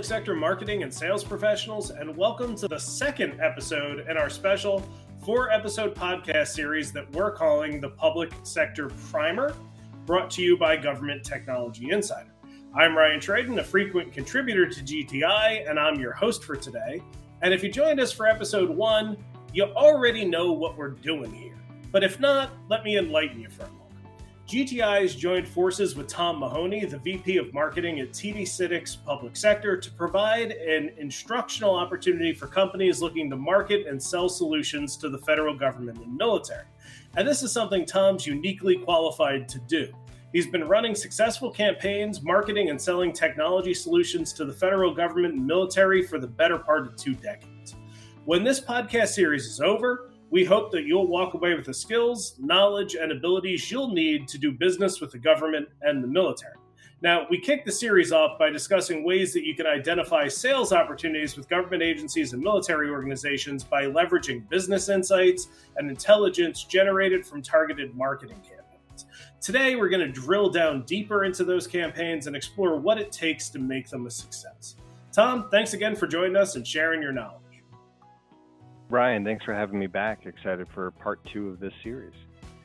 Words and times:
public 0.00 0.08
sector 0.08 0.34
marketing 0.34 0.82
and 0.82 0.94
sales 0.94 1.22
professionals, 1.22 1.90
and 1.90 2.16
welcome 2.16 2.56
to 2.56 2.66
the 2.66 2.78
second 2.78 3.38
episode 3.38 4.08
in 4.08 4.16
our 4.16 4.30
special 4.30 4.82
four 5.22 5.50
episode 5.50 5.94
podcast 5.94 6.46
series 6.46 6.90
that 6.90 7.12
we're 7.12 7.30
calling 7.30 7.82
the 7.82 7.90
Public 7.90 8.32
Sector 8.42 8.88
Primer, 9.10 9.54
brought 10.06 10.30
to 10.30 10.42
you 10.42 10.56
by 10.56 10.74
Government 10.74 11.22
Technology 11.22 11.90
Insider. 11.90 12.32
I'm 12.74 12.96
Ryan 12.96 13.20
Traden, 13.20 13.58
a 13.58 13.62
frequent 13.62 14.10
contributor 14.10 14.64
to 14.64 14.80
GTI, 14.80 15.68
and 15.68 15.78
I'm 15.78 16.00
your 16.00 16.12
host 16.12 16.44
for 16.44 16.56
today. 16.56 17.02
And 17.42 17.52
if 17.52 17.62
you 17.62 17.70
joined 17.70 18.00
us 18.00 18.10
for 18.10 18.26
episode 18.26 18.70
one, 18.70 19.18
you 19.52 19.64
already 19.64 20.24
know 20.24 20.50
what 20.50 20.78
we're 20.78 20.92
doing 20.92 21.30
here. 21.30 21.58
But 21.92 22.04
if 22.04 22.18
not, 22.18 22.52
let 22.70 22.84
me 22.84 22.96
enlighten 22.96 23.38
you 23.38 23.50
for 23.50 23.64
a. 23.64 23.79
GTI 24.50 25.02
has 25.02 25.14
joined 25.14 25.46
forces 25.46 25.94
with 25.94 26.08
Tom 26.08 26.40
Mahoney, 26.40 26.84
the 26.84 26.98
VP 26.98 27.36
of 27.36 27.54
Marketing 27.54 28.00
at 28.00 28.10
TD 28.10 28.42
SYNNEX 28.42 28.96
Public 28.96 29.36
Sector, 29.36 29.76
to 29.76 29.92
provide 29.92 30.50
an 30.50 30.90
instructional 30.98 31.76
opportunity 31.76 32.32
for 32.32 32.48
companies 32.48 33.00
looking 33.00 33.30
to 33.30 33.36
market 33.36 33.86
and 33.86 34.02
sell 34.02 34.28
solutions 34.28 34.96
to 34.96 35.08
the 35.08 35.18
federal 35.18 35.56
government 35.56 35.98
and 35.98 36.16
military. 36.16 36.66
And 37.16 37.28
this 37.28 37.44
is 37.44 37.52
something 37.52 37.86
Tom's 37.86 38.26
uniquely 38.26 38.78
qualified 38.78 39.48
to 39.50 39.60
do. 39.68 39.92
He's 40.32 40.48
been 40.48 40.66
running 40.66 40.96
successful 40.96 41.52
campaigns, 41.52 42.20
marketing 42.20 42.70
and 42.70 42.82
selling 42.82 43.12
technology 43.12 43.72
solutions 43.72 44.32
to 44.32 44.44
the 44.44 44.52
federal 44.52 44.92
government 44.92 45.34
and 45.34 45.46
military 45.46 46.02
for 46.02 46.18
the 46.18 46.26
better 46.26 46.58
part 46.58 46.88
of 46.88 46.96
two 46.96 47.14
decades. 47.14 47.76
When 48.24 48.42
this 48.42 48.60
podcast 48.60 49.10
series 49.10 49.46
is 49.46 49.60
over, 49.60 50.09
we 50.30 50.44
hope 50.44 50.70
that 50.70 50.84
you'll 50.84 51.08
walk 51.08 51.34
away 51.34 51.54
with 51.54 51.66
the 51.66 51.74
skills, 51.74 52.36
knowledge, 52.38 52.94
and 52.94 53.10
abilities 53.10 53.70
you'll 53.70 53.92
need 53.92 54.28
to 54.28 54.38
do 54.38 54.52
business 54.52 55.00
with 55.00 55.10
the 55.10 55.18
government 55.18 55.68
and 55.82 56.02
the 56.02 56.08
military. 56.08 56.54
Now, 57.02 57.26
we 57.30 57.40
kick 57.40 57.64
the 57.64 57.72
series 57.72 58.12
off 58.12 58.38
by 58.38 58.50
discussing 58.50 59.04
ways 59.04 59.32
that 59.32 59.44
you 59.44 59.54
can 59.54 59.66
identify 59.66 60.28
sales 60.28 60.72
opportunities 60.72 61.34
with 61.34 61.48
government 61.48 61.82
agencies 61.82 62.34
and 62.34 62.42
military 62.42 62.90
organizations 62.90 63.64
by 63.64 63.86
leveraging 63.86 64.46
business 64.50 64.90
insights 64.90 65.48
and 65.76 65.88
intelligence 65.88 66.64
generated 66.64 67.26
from 67.26 67.40
targeted 67.40 67.94
marketing 67.96 68.40
campaigns. 68.42 69.06
Today, 69.40 69.76
we're 69.76 69.88
going 69.88 70.06
to 70.06 70.12
drill 70.12 70.50
down 70.50 70.82
deeper 70.82 71.24
into 71.24 71.42
those 71.42 71.66
campaigns 71.66 72.26
and 72.26 72.36
explore 72.36 72.76
what 72.76 72.98
it 72.98 73.10
takes 73.10 73.48
to 73.48 73.58
make 73.58 73.88
them 73.88 74.06
a 74.06 74.10
success. 74.10 74.76
Tom, 75.10 75.48
thanks 75.50 75.72
again 75.72 75.96
for 75.96 76.06
joining 76.06 76.36
us 76.36 76.54
and 76.56 76.66
sharing 76.66 77.00
your 77.00 77.12
knowledge. 77.12 77.39
Ryan, 78.90 79.24
thanks 79.24 79.44
for 79.44 79.54
having 79.54 79.78
me 79.78 79.86
back. 79.86 80.26
Excited 80.26 80.66
for 80.74 80.90
part 80.90 81.20
two 81.32 81.48
of 81.48 81.60
this 81.60 81.72
series. 81.82 82.14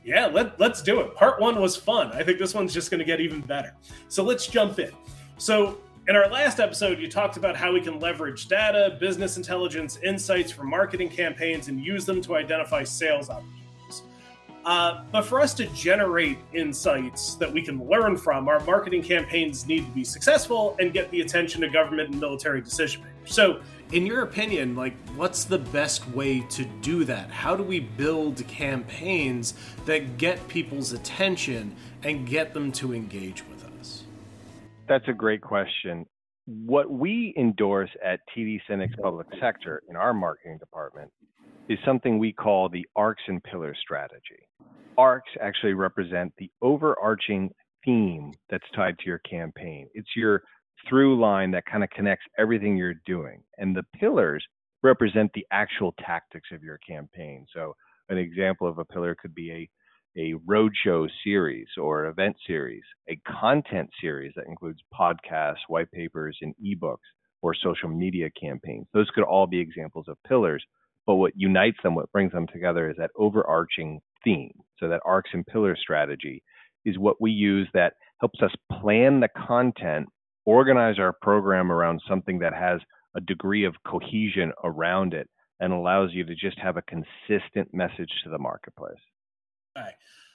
Yeah, 0.04 0.28
let, 0.28 0.60
let's 0.60 0.82
do 0.82 1.00
it. 1.02 1.16
Part 1.16 1.40
one 1.40 1.60
was 1.60 1.76
fun. 1.76 2.12
I 2.12 2.24
think 2.24 2.40
this 2.40 2.54
one's 2.54 2.74
just 2.74 2.92
going 2.92 3.00
to 3.00 3.06
get 3.06 3.22
even 3.22 3.42
better. 3.42 3.76
So 4.08 4.24
let's 4.24 4.48
jump 4.48 4.80
in. 4.80 4.92
So, 5.38 5.80
in 6.08 6.16
our 6.16 6.30
last 6.30 6.60
episode, 6.60 7.00
you 7.00 7.10
talked 7.10 7.36
about 7.36 7.56
how 7.56 7.72
we 7.72 7.82
can 7.82 8.00
leverage 8.00 8.48
data, 8.48 8.96
business 9.00 9.38
intelligence, 9.38 9.98
insights 10.04 10.52
from 10.52 10.70
marketing 10.70 11.10
campaigns, 11.10 11.68
and 11.68 11.80
use 11.80 12.06
them 12.06 12.22
to 12.22 12.36
identify 12.36 12.84
sales 12.84 13.32
opportunities. 13.32 14.04
Uh, 14.66 15.04
but 15.12 15.24
for 15.24 15.40
us 15.40 15.56
to 15.56 15.66
generate 15.68 16.38
insights 16.54 17.34
that 17.36 17.52
we 17.52 17.64
can 17.64 17.84
learn 17.88 18.16
from, 18.18 18.48
our 18.48 18.60
marketing 18.62 19.02
campaigns 19.02 19.66
need 19.66 19.84
to 19.84 19.92
be 19.94 20.04
successful 20.04 20.76
and 20.80 20.94
get 20.94 21.10
the 21.10 21.22
attention 21.22 21.64
of 21.64 21.74
government 21.74 22.12
and 22.12 22.20
military 22.20 22.62
decision 22.62 23.02
makers. 23.02 23.15
So, 23.26 23.62
in 23.92 24.06
your 24.06 24.24
opinion, 24.24 24.76
like 24.76 24.94
what's 25.16 25.46
the 25.46 25.60
best 25.60 26.08
way 26.10 26.42
to 26.42 26.66
do 26.82 27.04
that? 27.06 27.30
How 27.30 27.56
do 27.56 27.64
we 27.64 27.80
build 27.80 28.46
campaigns 28.48 29.54
that 29.86 30.18
get 30.18 30.48
people's 30.48 30.92
attention 30.92 31.76
and 32.04 32.28
get 32.28 32.54
them 32.54 32.72
to 32.74 32.94
engage 32.94 33.48
with 33.48 33.64
us? 33.80 34.04
That's 34.88 35.08
a 35.08 35.14
great 35.14 35.42
question. 35.42 36.06
What 36.46 36.92
we 36.92 37.34
endorse 37.38 37.90
at 38.04 38.20
TD 38.36 38.62
SYNNEX 38.68 38.96
Public 39.02 39.28
Sector 39.40 39.84
in 39.90 39.96
our 39.96 40.14
marketing 40.14 40.60
department 40.60 41.12
is 41.70 41.80
something 41.84 42.20
we 42.20 42.32
call 42.32 42.70
the 42.70 42.86
arcs 42.96 43.24
and 43.28 43.44
pillars 43.44 43.78
strategy. 43.82 44.48
Arcs 44.98 45.30
actually 45.42 45.74
represent 45.74 46.32
the 46.38 46.50
overarching 46.62 47.50
theme 47.84 48.32
that's 48.50 48.64
tied 48.76 48.98
to 49.00 49.06
your 49.06 49.18
campaign. 49.20 49.88
It's 49.94 50.16
your 50.16 50.44
through 50.88 51.20
line 51.20 51.52
that 51.52 51.66
kind 51.66 51.84
of 51.84 51.90
connects 51.90 52.26
everything 52.38 52.78
you're 52.78 53.02
doing. 53.06 53.44
And 53.58 53.76
the 53.76 53.84
pillars 54.00 54.46
represent 54.84 55.32
the 55.34 55.46
actual 55.52 55.94
tactics 56.06 56.50
of 56.54 56.64
your 56.64 56.78
campaign. 56.88 57.46
So 57.54 57.76
an 58.10 58.18
example 58.18 58.68
of 58.68 58.78
a 58.78 58.86
pillar 58.86 59.16
could 59.16 59.34
be 59.34 59.52
a 59.52 59.70
a 60.18 60.34
roadshow 60.50 61.10
series 61.24 61.68
or 61.78 62.06
event 62.06 62.38
series, 62.48 62.84
a 63.10 63.20
content 63.40 63.90
series 64.00 64.32
that 64.36 64.48
includes 64.48 64.80
podcasts, 64.98 65.58
white 65.68 65.92
papers, 65.92 66.38
and 66.42 66.56
ebooks, 66.66 66.98
or 67.42 67.54
social 67.54 67.90
media 67.90 68.30
campaigns. 68.40 68.88
Those 68.94 69.10
could 69.14 69.26
all 69.26 69.46
be 69.46 69.60
examples 69.60 70.08
of 70.08 70.18
pillars. 70.28 70.64
But 71.06 71.16
what 71.16 71.34
unites 71.36 71.78
them, 71.84 71.96
what 71.96 72.12
brings 72.12 72.32
them 72.32 72.48
together, 72.48 72.90
is 72.90 72.96
that 72.98 73.12
overarching 73.18 74.00
theme. 74.24 74.54
So 74.80 74.88
that 74.90 75.02
arcs 75.06 75.30
and 75.34 75.46
pillars 75.46 75.80
strategy 75.82 76.42
is 76.86 76.98
what 76.98 77.22
we 77.22 77.32
use 77.32 77.68
that 77.74 77.94
helps 78.20 78.40
us 78.42 78.52
plan 78.82 79.20
the 79.20 79.30
content 79.48 80.08
organize 80.46 81.00
our 81.00 81.14
program 81.14 81.72
around 81.72 82.02
something 82.08 82.40
that 82.40 82.54
has 82.54 82.80
a 83.16 83.22
degree 83.22 83.66
of 83.66 83.76
cohesion 83.86 84.52
around 84.64 85.14
it 85.14 85.30
and 85.60 85.72
allows 85.74 86.12
you 86.14 86.24
to 86.26 86.36
just 86.36 86.60
have 86.60 86.78
a 86.78 86.84
consistent 86.84 87.74
message 87.74 88.12
to 88.24 88.30
the 88.30 88.38
marketplace. 88.38 88.94
Okay. 89.78 89.90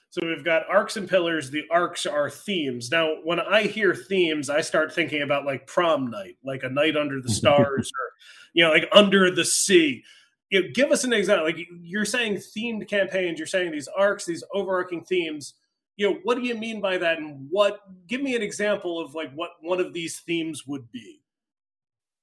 So 0.09 0.27
we've 0.27 0.43
got 0.43 0.69
arcs 0.69 0.97
and 0.97 1.07
pillars. 1.07 1.51
The 1.51 1.63
arcs 1.71 2.05
are 2.05 2.29
themes. 2.29 2.91
Now, 2.91 3.15
when 3.23 3.39
I 3.39 3.63
hear 3.63 3.95
themes, 3.95 4.49
I 4.49 4.59
start 4.59 4.93
thinking 4.93 5.21
about 5.21 5.45
like 5.45 5.67
prom 5.67 6.09
night, 6.09 6.35
like 6.43 6.63
a 6.63 6.69
night 6.69 6.97
under 6.97 7.21
the 7.21 7.29
stars, 7.33 7.89
or 7.89 8.11
you 8.53 8.63
know, 8.63 8.71
like 8.71 8.89
under 8.91 9.31
the 9.31 9.45
sea. 9.45 10.03
You 10.49 10.63
know, 10.63 10.67
give 10.73 10.91
us 10.91 11.05
an 11.05 11.13
example. 11.13 11.45
Like 11.45 11.59
you're 11.81 12.03
saying, 12.03 12.35
themed 12.35 12.89
campaigns. 12.89 13.39
You're 13.39 13.47
saying 13.47 13.71
these 13.71 13.87
arcs, 13.87 14.25
these 14.25 14.43
overarching 14.53 15.05
themes 15.05 15.53
you 16.01 16.09
know 16.09 16.19
what 16.23 16.35
do 16.35 16.41
you 16.41 16.55
mean 16.55 16.81
by 16.81 16.97
that? 16.97 17.19
And 17.19 17.47
what 17.51 17.81
give 18.07 18.21
me 18.21 18.35
an 18.35 18.41
example 18.41 18.99
of 18.99 19.13
like 19.13 19.31
what 19.35 19.51
one 19.61 19.79
of 19.79 19.93
these 19.93 20.19
themes 20.19 20.65
would 20.65 20.91
be. 20.91 21.21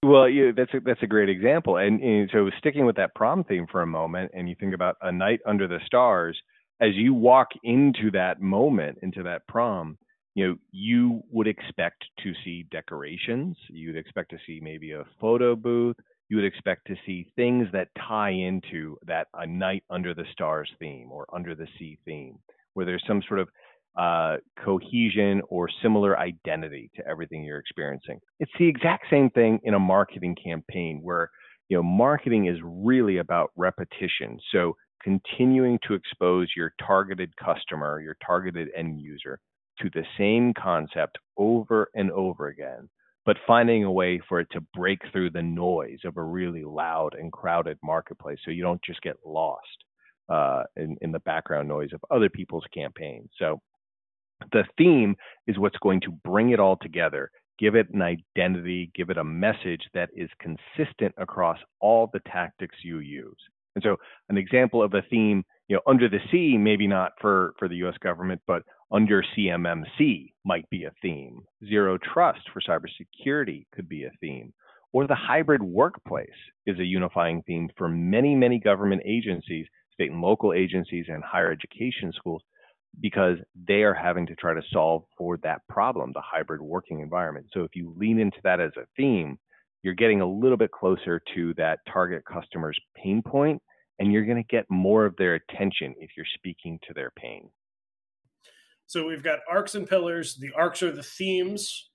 Well 0.02 0.28
yeah, 0.28 0.50
that's 0.56 0.74
a, 0.74 0.80
that's 0.84 1.02
a 1.04 1.06
great 1.06 1.28
example. 1.28 1.76
And, 1.76 2.02
and 2.02 2.28
so 2.32 2.50
sticking 2.58 2.86
with 2.86 2.96
that 2.96 3.14
prom 3.14 3.44
theme 3.44 3.66
for 3.70 3.82
a 3.82 3.86
moment 3.86 4.32
and 4.34 4.48
you 4.48 4.56
think 4.58 4.74
about 4.74 4.96
a 5.00 5.12
night 5.12 5.38
under 5.46 5.68
the 5.68 5.78
stars 5.86 6.36
as 6.80 6.90
you 6.94 7.14
walk 7.14 7.48
into 7.62 8.10
that 8.12 8.40
moment 8.40 8.98
into 9.02 9.22
that 9.22 9.46
prom 9.46 9.96
you 10.34 10.48
know 10.48 10.56
you 10.72 11.22
would 11.30 11.46
expect 11.46 12.04
to 12.24 12.32
see 12.44 12.66
decorations. 12.72 13.56
You'd 13.68 13.96
expect 13.96 14.30
to 14.30 14.38
see 14.44 14.58
maybe 14.60 14.90
a 14.90 15.04
photo 15.20 15.54
booth. 15.54 15.96
You 16.28 16.36
would 16.36 16.44
expect 16.44 16.88
to 16.88 16.96
see 17.06 17.30
things 17.36 17.68
that 17.72 17.88
tie 18.08 18.30
into 18.30 18.98
that 19.06 19.28
a 19.34 19.46
night 19.46 19.84
under 19.88 20.14
the 20.14 20.26
stars 20.32 20.70
theme 20.80 21.10
or 21.12 21.26
under 21.32 21.54
the 21.54 21.68
sea 21.78 21.96
theme 22.04 22.38
where 22.78 22.86
there's 22.86 23.02
some 23.08 23.20
sort 23.26 23.40
of 23.40 23.48
uh, 23.96 24.36
cohesion 24.64 25.42
or 25.48 25.68
similar 25.82 26.18
identity 26.18 26.90
to 26.96 27.06
everything 27.06 27.42
you're 27.42 27.58
experiencing. 27.58 28.20
It's 28.38 28.52
the 28.58 28.68
exact 28.68 29.06
same 29.10 29.30
thing 29.30 29.58
in 29.64 29.74
a 29.74 29.78
marketing 29.78 30.36
campaign 30.42 31.00
where 31.02 31.30
you 31.68 31.76
know 31.76 31.82
marketing 31.82 32.46
is 32.46 32.58
really 32.62 33.18
about 33.18 33.50
repetition. 33.56 34.38
So 34.52 34.76
continuing 35.02 35.78
to 35.86 35.94
expose 35.94 36.48
your 36.56 36.72
targeted 36.84 37.32
customer, 37.36 38.00
your 38.00 38.16
targeted 38.24 38.68
end 38.76 39.00
user 39.00 39.40
to 39.80 39.90
the 39.94 40.04
same 40.18 40.52
concept 40.54 41.18
over 41.36 41.88
and 41.94 42.10
over 42.10 42.48
again, 42.48 42.88
but 43.24 43.36
finding 43.46 43.84
a 43.84 43.92
way 43.92 44.20
for 44.28 44.40
it 44.40 44.48
to 44.52 44.60
break 44.74 44.98
through 45.12 45.30
the 45.30 45.42
noise 45.42 45.98
of 46.04 46.16
a 46.16 46.22
really 46.22 46.64
loud 46.64 47.14
and 47.14 47.32
crowded 47.32 47.78
marketplace 47.82 48.38
so 48.44 48.50
you 48.50 48.62
don't 48.62 48.82
just 48.84 49.00
get 49.02 49.16
lost 49.24 49.66
uh, 50.28 50.64
in, 50.76 50.96
in 51.00 51.12
the 51.12 51.20
background 51.20 51.68
noise 51.68 51.90
of 51.92 52.00
other 52.10 52.28
people's 52.28 52.64
campaigns. 52.74 53.28
So 53.38 53.60
the 54.52 54.64
theme 54.76 55.16
is 55.46 55.58
what's 55.58 55.78
going 55.78 56.00
to 56.02 56.12
bring 56.24 56.50
it 56.50 56.60
all 56.60 56.76
together, 56.80 57.30
give 57.58 57.74
it 57.74 57.88
an 57.92 58.02
identity, 58.02 58.90
give 58.94 59.10
it 59.10 59.18
a 59.18 59.24
message 59.24 59.82
that 59.94 60.10
is 60.14 60.30
consistent 60.40 61.14
across 61.18 61.58
all 61.80 62.08
the 62.12 62.20
tactics 62.20 62.76
you 62.82 62.98
use. 62.98 63.38
And 63.74 63.82
so, 63.82 63.96
an 64.28 64.36
example 64.36 64.82
of 64.82 64.94
a 64.94 65.02
theme, 65.02 65.44
you 65.68 65.76
know, 65.76 65.82
under 65.86 66.08
the 66.08 66.18
sea, 66.32 66.56
maybe 66.58 66.86
not 66.86 67.12
for 67.20 67.54
for 67.58 67.68
the 67.68 67.76
U.S. 67.76 67.94
government, 68.02 68.40
but 68.46 68.62
under 68.90 69.22
CMMC 69.36 70.32
might 70.44 70.68
be 70.70 70.84
a 70.84 70.92
theme. 71.02 71.42
Zero 71.68 71.98
trust 71.98 72.40
for 72.52 72.60
cybersecurity 72.60 73.66
could 73.72 73.88
be 73.88 74.04
a 74.04 74.10
theme. 74.20 74.52
Or 74.92 75.06
the 75.06 75.14
hybrid 75.14 75.62
workplace 75.62 76.28
is 76.66 76.78
a 76.78 76.84
unifying 76.84 77.42
theme 77.46 77.68
for 77.76 77.88
many, 77.88 78.34
many 78.34 78.58
government 78.58 79.02
agencies, 79.04 79.66
state 79.92 80.10
and 80.10 80.22
local 80.22 80.54
agencies, 80.54 81.06
and 81.08 81.22
higher 81.22 81.52
education 81.52 82.12
schools 82.16 82.42
because 83.00 83.38
they 83.68 83.82
are 83.82 83.94
having 83.94 84.26
to 84.26 84.34
try 84.34 84.54
to 84.54 84.62
solve 84.72 85.04
for 85.16 85.38
that 85.42 85.60
problem, 85.68 86.12
the 86.12 86.22
hybrid 86.22 86.60
working 86.60 87.00
environment. 87.00 87.46
So 87.52 87.62
if 87.62 87.74
you 87.74 87.94
lean 87.96 88.18
into 88.18 88.38
that 88.44 88.60
as 88.60 88.72
a 88.76 88.86
theme, 88.96 89.38
you're 89.82 89.94
getting 89.94 90.20
a 90.20 90.28
little 90.28 90.56
bit 90.56 90.72
closer 90.72 91.20
to 91.34 91.54
that 91.54 91.78
target 91.92 92.22
customer's 92.24 92.78
pain 92.96 93.22
point 93.22 93.62
and 93.98 94.12
you're 94.12 94.24
going 94.24 94.42
to 94.42 94.48
get 94.48 94.64
more 94.68 95.04
of 95.06 95.16
their 95.16 95.34
attention 95.34 95.94
if 95.98 96.10
you're 96.16 96.26
speaking 96.34 96.78
to 96.86 96.94
their 96.94 97.10
pain. 97.16 97.50
So 98.86 99.06
we've 99.06 99.22
got 99.22 99.40
arcs 99.50 99.74
and 99.74 99.88
pillars. 99.88 100.36
The 100.36 100.52
arcs 100.56 100.82
are 100.82 100.92
the 100.92 101.02
themes. 101.02 101.90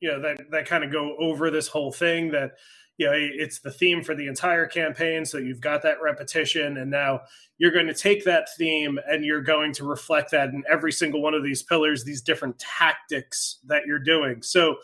you 0.00 0.10
know 0.10 0.20
that 0.22 0.50
that 0.50 0.66
kind 0.66 0.84
of 0.84 0.92
go 0.92 1.16
over 1.18 1.50
this 1.50 1.68
whole 1.68 1.92
thing 1.92 2.30
that 2.30 2.52
you 2.98 3.06
know 3.06 3.12
it's 3.14 3.60
the 3.60 3.70
theme 3.70 4.02
for 4.02 4.14
the 4.14 4.26
entire 4.26 4.66
campaign 4.66 5.24
so 5.24 5.38
you've 5.38 5.60
got 5.60 5.82
that 5.82 6.02
repetition 6.02 6.76
and 6.76 6.90
now 6.90 7.20
you're 7.58 7.72
going 7.72 7.86
to 7.86 7.94
take 7.94 8.24
that 8.24 8.48
theme 8.56 8.98
and 9.08 9.24
you're 9.24 9.42
going 9.42 9.72
to 9.74 9.84
reflect 9.84 10.30
that 10.30 10.50
in 10.50 10.62
every 10.70 10.92
single 10.92 11.20
one 11.20 11.34
of 11.34 11.42
these 11.42 11.62
pillars 11.62 12.04
these 12.04 12.22
different 12.22 12.58
tactics 12.58 13.58
that 13.66 13.86
you're 13.86 13.98
doing. 13.98 14.42
So 14.42 14.76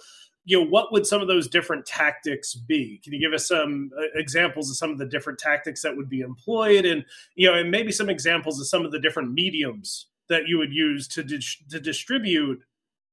you 0.45 0.61
know 0.61 0.67
what 0.67 0.93
would 0.93 1.07
some 1.07 1.23
of 1.23 1.29
those 1.29 1.49
different 1.49 1.87
tactics 1.87 2.55
be? 2.55 3.01
Can 3.03 3.15
you 3.15 3.21
give 3.21 3.33
us 3.33 3.49
some 3.49 3.91
uh, 3.99 4.03
examples 4.15 4.69
of 4.71 4.77
some 4.77 4.91
of 4.91 4.99
the 4.99 5.07
different 5.07 5.39
tactics 5.39 5.81
that 5.83 5.97
would 5.97 6.09
be 6.09 6.21
employed 6.21 6.85
and 6.85 7.05
you 7.35 7.49
know 7.49 7.59
and 7.59 7.71
maybe 7.71 7.93
some 7.93 8.11
examples 8.11 8.61
of 8.61 8.67
some 8.67 8.85
of 8.85 8.93
the 8.93 9.01
different 9.01 9.33
mediums 9.33 10.09
that 10.29 10.47
you 10.47 10.59
would 10.59 10.73
use 10.73 11.09
to 11.09 11.23
di- 11.23 11.41
to 11.71 11.81
distribute 11.81 12.61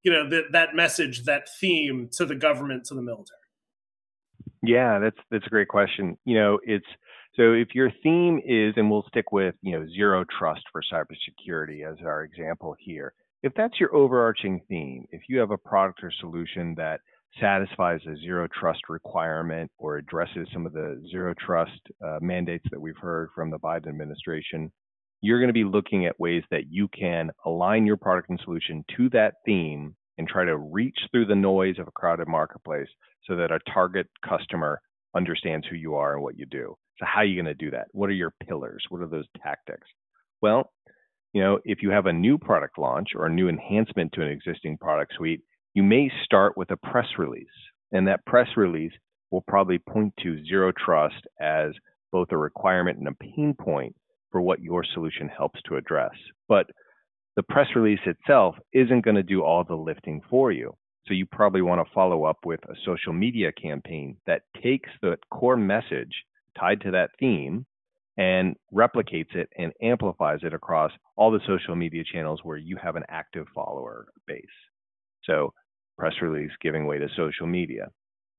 you 0.04 0.12
know 0.12 0.30
that 0.30 0.52
that 0.52 0.76
message 0.76 1.24
that 1.24 1.48
theme 1.60 2.10
to 2.12 2.26
the 2.26 2.36
government 2.36 2.84
to 2.86 2.96
the 2.96 3.02
military 3.02 3.41
yeah, 4.62 5.00
that's 5.00 5.18
that's 5.30 5.46
a 5.46 5.50
great 5.50 5.68
question. 5.68 6.18
You 6.26 6.36
know, 6.36 6.60
it's 6.64 6.86
so 7.36 7.54
if 7.54 7.70
your 7.74 7.92
theme 8.04 8.40
is, 8.46 8.74
and 8.76 8.90
we'll 8.90 9.06
stick 9.08 9.32
with 9.32 9.56
you 9.62 9.78
know 9.78 9.88
zero 9.88 10.26
trust 10.38 10.62
for 10.72 10.82
cybersecurity 10.92 11.90
as 11.90 11.98
our 12.06 12.24
example 12.24 12.76
here. 12.80 13.14
If 13.44 13.54
that's 13.56 13.80
your 13.80 13.96
overarching 13.96 14.62
theme, 14.70 15.08
if 15.12 15.22
you 15.28 15.40
have 15.40 15.50
a 15.50 15.58
product 15.58 16.04
or 16.04 16.12
solution 16.20 16.76
that 16.78 17.00
satisfies 17.40 18.02
a 18.06 18.16
zero 18.18 18.48
trust 18.60 18.82
requirement 18.90 19.72
or 19.80 19.98
addresses 19.98 20.48
some 20.54 20.66
of 20.66 20.74
the 20.74 21.02
zero 21.10 21.34
trust 21.44 21.80
uh, 22.06 22.20
mandates 22.22 22.66
that 22.70 22.80
we've 22.80 22.98
heard 22.98 23.30
from 23.34 23.50
the 23.50 23.58
Biden 23.58 23.88
administration, 23.88 24.72
you're 25.22 25.40
going 25.40 25.50
to 25.50 25.54
be 25.54 25.64
looking 25.64 26.06
at 26.06 26.20
ways 26.20 26.44
that 26.52 26.70
you 26.70 26.88
can 26.90 27.32
align 27.46 27.86
your 27.86 27.98
product 27.98 28.30
and 28.30 28.40
solution 28.44 28.84
to 28.98 29.10
that 29.10 29.36
theme 29.46 29.96
and 30.22 30.28
try 30.28 30.46
to 30.46 30.56
reach 30.56 30.98
through 31.10 31.26
the 31.26 31.34
noise 31.34 31.80
of 31.80 31.88
a 31.88 31.92
crowded 31.92 32.28
marketplace 32.28 32.88
so 33.28 33.36
that 33.36 33.52
a 33.52 33.58
target 33.74 34.06
customer 34.24 34.80
understands 35.16 35.66
who 35.68 35.76
you 35.76 35.96
are 35.96 36.14
and 36.14 36.22
what 36.22 36.38
you 36.38 36.46
do. 36.46 36.76
So 37.00 37.06
how 37.08 37.22
are 37.22 37.26
you 37.26 37.42
going 37.42 37.58
to 37.58 37.66
do 37.66 37.72
that? 37.72 37.88
What 37.92 38.12
are 38.12 38.14
your 38.14 38.36
pillars? 38.48 38.84
What 38.90 39.02
are 39.02 39.08
those 39.08 39.26
tactics? 39.42 39.88
Well, 40.40 40.72
you 41.34 41.42
know, 41.42 41.58
if 41.66 41.82
you 41.82 41.90
have 41.90 42.06
a 42.06 42.14
new 42.14 42.38
product 42.38 42.78
launch 42.78 43.10
or 43.16 43.26
a 43.26 43.34
new 43.34 43.50
enhancement 43.50 44.12
to 44.14 44.22
an 44.22 44.28
existing 44.28 44.78
product 44.78 45.14
suite, 45.18 45.42
you 45.74 45.82
may 45.82 46.12
start 46.24 46.56
with 46.56 46.70
a 46.70 46.78
press 46.78 47.08
release. 47.18 47.48
And 47.92 48.08
that 48.08 48.24
press 48.28 48.48
release 48.56 48.94
will 49.32 49.44
probably 49.48 49.80
point 49.80 50.14
to 50.22 50.46
zero 50.46 50.72
trust 50.72 51.26
as 51.40 51.72
both 52.12 52.28
a 52.32 52.38
requirement 52.38 53.00
and 53.00 53.08
a 53.08 53.14
pain 53.14 53.56
point 53.60 53.96
for 54.32 54.40
what 54.40 54.62
your 54.62 54.84
solution 54.94 55.28
helps 55.36 55.60
to 55.68 55.78
address. 55.78 56.14
But 56.48 56.68
the 57.42 57.54
press 57.54 57.70
release 57.76 58.00
itself 58.06 58.54
isn't 58.72 59.04
going 59.04 59.16
to 59.16 59.24
do 59.24 59.42
all 59.42 59.64
the 59.64 59.74
lifting 59.74 60.22
for 60.30 60.52
you. 60.52 60.76
So 61.08 61.16
you 61.16 61.26
probably 61.26 61.64
want 61.64 61.84
to 61.84 61.92
follow 61.92 62.24
up 62.26 62.38
with 62.46 62.60
a 62.70 62.76
social 62.86 63.14
media 63.14 63.52
campaign 63.52 64.16
that 64.28 64.44
takes 64.62 64.92
the 65.02 65.18
core 65.32 65.58
message 65.58 66.14
tied 66.60 66.82
to 66.82 66.92
that 66.92 67.10
theme 67.20 67.66
and 68.16 68.56
replicates 68.72 69.34
it 69.34 69.50
and 69.58 69.74
amplifies 69.82 70.42
it 70.44 70.54
across 70.54 70.92
all 71.16 71.32
the 71.32 71.40
social 71.48 71.76
media 71.76 72.04
channels 72.14 72.42
where 72.44 72.58
you 72.58 72.78
have 72.78 72.96
an 72.96 73.06
active 73.10 73.48
follower 73.56 74.06
base. 74.28 74.46
So 75.24 75.52
press 75.98 76.14
release 76.22 76.52
giving 76.62 76.86
way 76.86 77.00
to 77.00 77.08
social 77.18 77.48
media. 77.48 77.88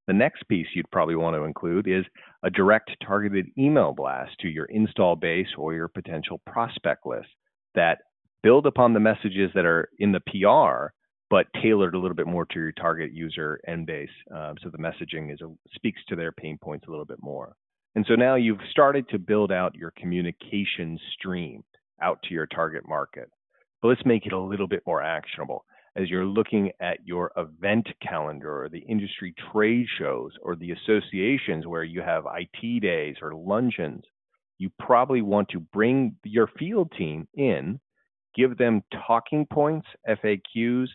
The 0.07 0.13
next 0.13 0.47
piece 0.47 0.69
you'd 0.77 0.93
probably 0.93 1.17
want 1.17 1.35
to 1.35 1.43
include 1.43 1.89
is 1.89 2.05
a 2.45 2.51
direct 2.51 2.93
targeted 3.05 3.47
email 3.59 3.95
blast 3.95 4.31
to 4.43 4.49
your 4.49 4.67
install 4.67 5.17
base 5.17 5.49
or 5.59 5.75
your 5.75 5.89
potential 5.89 6.41
prospect 6.47 7.05
list 7.05 7.27
that 7.75 7.99
build 8.43 8.67
upon 8.67 8.93
the 8.93 9.01
messages 9.01 9.51
that 9.55 9.65
are 9.65 9.89
in 9.99 10.13
the 10.13 10.21
PR, 10.21 10.93
but 11.31 11.47
tailored 11.63 11.95
a 11.95 11.99
little 11.99 12.17
bit 12.17 12.27
more 12.27 12.45
to 12.47 12.59
your 12.59 12.73
target 12.73 13.13
user 13.13 13.61
end 13.67 13.87
base. 13.87 14.11
Um, 14.35 14.57
so 14.63 14.71
the 14.71 14.79
messaging 14.79 15.33
is 15.33 15.41
a, 15.41 15.49
speaks 15.75 16.01
to 16.09 16.17
their 16.17 16.33
pain 16.33 16.59
points 16.63 16.87
a 16.87 16.91
little 16.91 17.07
bit 17.07 17.23
more. 17.23 17.57
And 17.95 18.05
so 18.09 18.15
now 18.15 18.37
you've 18.37 18.61
started 18.71 19.09
to 19.11 19.19
build 19.19 19.53
out 19.53 19.75
your 19.75 19.93
communication 19.97 20.99
stream 21.15 21.63
out 22.03 22.19
to 22.25 22.35
your 22.35 22.47
target 22.47 22.89
market. 22.89 23.31
But 23.81 23.89
let's 23.89 24.07
make 24.07 24.27
it 24.27 24.33
a 24.33 24.39
little 24.39 24.69
bit 24.69 24.83
more 24.87 25.03
actionable. 25.03 25.65
As 25.95 26.09
you're 26.09 26.25
looking 26.25 26.71
at 26.81 26.99
your 27.05 27.33
event 27.37 27.87
calendar 28.07 28.65
or 28.65 28.69
the 28.69 28.85
industry 28.89 29.35
trade 29.53 29.87
shows 29.99 30.33
or 30.43 30.57
the 30.57 30.71
associations 30.71 31.67
where 31.67 31.85
you 31.85 32.01
have 32.01 32.25
IT 32.27 32.81
days 32.81 33.17
or 33.21 33.35
luncheons, 33.35 34.05
you 34.59 34.71
probably 34.79 35.21
want 35.21 35.49
to 35.51 35.61
bring 35.61 36.17
your 36.25 36.49
field 36.59 36.93
team 36.97 37.27
in 37.35 37.79
give 38.35 38.59
them 38.59 38.83
talking 39.07 39.47
points, 39.51 39.87
FAQs, 40.09 40.89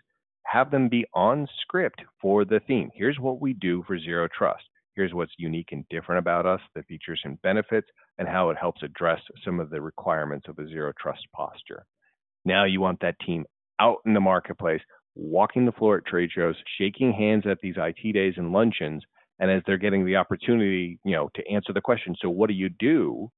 have 0.43 0.71
them 0.71 0.87
be 0.89 1.05
on 1.13 1.47
script 1.61 2.01
for 2.21 2.45
the 2.45 2.61
theme. 2.67 2.89
Here's 2.93 3.19
what 3.19 3.41
we 3.41 3.53
do 3.53 3.83
for 3.85 3.99
Zero 3.99 4.27
Trust. 4.35 4.63
Here's 4.95 5.13
what's 5.13 5.33
unique 5.37 5.69
and 5.71 5.85
different 5.89 6.19
about 6.19 6.45
us, 6.45 6.61
the 6.73 6.83
features 6.83 7.21
and 7.23 7.41
benefits, 7.41 7.87
and 8.17 8.27
how 8.27 8.49
it 8.49 8.57
helps 8.57 8.81
address 8.81 9.19
some 9.45 9.59
of 9.59 9.69
the 9.69 9.81
requirements 9.81 10.47
of 10.47 10.57
a 10.57 10.67
Zero 10.67 10.93
Trust 10.99 11.21
posture. 11.35 11.85
Now 12.45 12.63
you 12.63 12.81
want 12.81 12.99
that 13.01 13.19
team 13.25 13.45
out 13.79 13.97
in 14.05 14.13
the 14.13 14.19
marketplace, 14.19 14.81
walking 15.15 15.65
the 15.65 15.71
floor 15.73 15.97
at 15.97 16.05
trade 16.05 16.29
shows, 16.33 16.55
shaking 16.79 17.13
hands 17.13 17.43
at 17.45 17.59
these 17.61 17.75
IT 17.77 18.13
days 18.13 18.35
and 18.37 18.51
luncheons, 18.51 19.03
and 19.39 19.51
as 19.51 19.61
they're 19.67 19.77
getting 19.77 20.05
the 20.05 20.15
opportunity, 20.15 20.99
you 21.03 21.11
know, 21.11 21.29
to 21.35 21.47
answer 21.47 21.73
the 21.73 21.81
question, 21.81 22.15
so 22.19 22.29
what 22.29 22.47
do 22.47 22.53
you 22.53 22.69
do? 22.69 23.29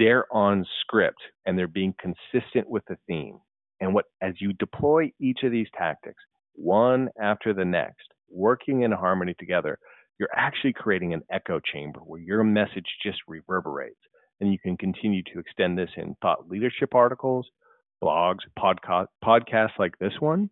They're 0.00 0.24
on 0.34 0.66
script 0.80 1.20
and 1.44 1.56
they're 1.56 1.68
being 1.68 1.94
consistent 2.00 2.68
with 2.68 2.82
the 2.88 2.96
theme. 3.06 3.38
And 3.80 3.94
what 3.94 4.06
as 4.22 4.32
you 4.40 4.54
deploy 4.54 5.12
each 5.20 5.40
of 5.44 5.52
these 5.52 5.68
tactics, 5.76 6.22
one 6.54 7.10
after 7.20 7.52
the 7.52 7.64
next, 7.64 8.08
working 8.30 8.82
in 8.82 8.92
harmony 8.92 9.34
together, 9.38 9.78
you're 10.18 10.34
actually 10.34 10.72
creating 10.72 11.12
an 11.12 11.22
echo 11.30 11.60
chamber 11.60 12.00
where 12.00 12.20
your 12.20 12.42
message 12.42 12.86
just 13.04 13.18
reverberates. 13.28 14.00
And 14.40 14.50
you 14.50 14.58
can 14.58 14.78
continue 14.78 15.22
to 15.34 15.38
extend 15.38 15.76
this 15.76 15.90
in 15.98 16.16
thought 16.22 16.48
leadership 16.48 16.94
articles, 16.94 17.46
blogs, 18.02 18.38
podcast, 18.58 19.08
podcasts 19.22 19.78
like 19.78 19.98
this 19.98 20.14
one, 20.18 20.48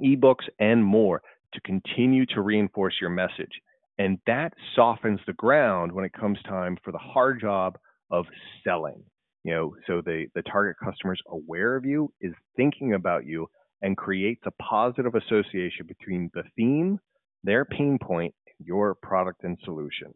ebooks, 0.00 0.48
and 0.60 0.84
more 0.84 1.22
to 1.54 1.60
continue 1.62 2.24
to 2.26 2.40
reinforce 2.40 2.94
your 3.00 3.10
message. 3.10 3.60
And 3.98 4.18
that 4.28 4.52
softens 4.76 5.18
the 5.26 5.32
ground 5.32 5.90
when 5.90 6.04
it 6.04 6.12
comes 6.12 6.38
time 6.44 6.78
for 6.84 6.92
the 6.92 6.98
hard 6.98 7.40
job 7.40 7.76
of 8.10 8.26
selling. 8.64 9.02
You 9.44 9.54
know, 9.54 9.76
so 9.86 10.02
the, 10.04 10.26
the 10.34 10.42
target 10.42 10.76
customer's 10.82 11.20
aware 11.28 11.76
of 11.76 11.84
you, 11.84 12.12
is 12.20 12.32
thinking 12.56 12.94
about 12.94 13.24
you, 13.24 13.48
and 13.82 13.96
creates 13.96 14.42
a 14.44 14.50
positive 14.62 15.14
association 15.14 15.86
between 15.86 16.30
the 16.34 16.42
theme, 16.56 16.98
their 17.42 17.64
pain 17.64 17.98
point, 18.00 18.34
your 18.62 18.94
product 18.94 19.44
and 19.44 19.58
solution. 19.64 20.12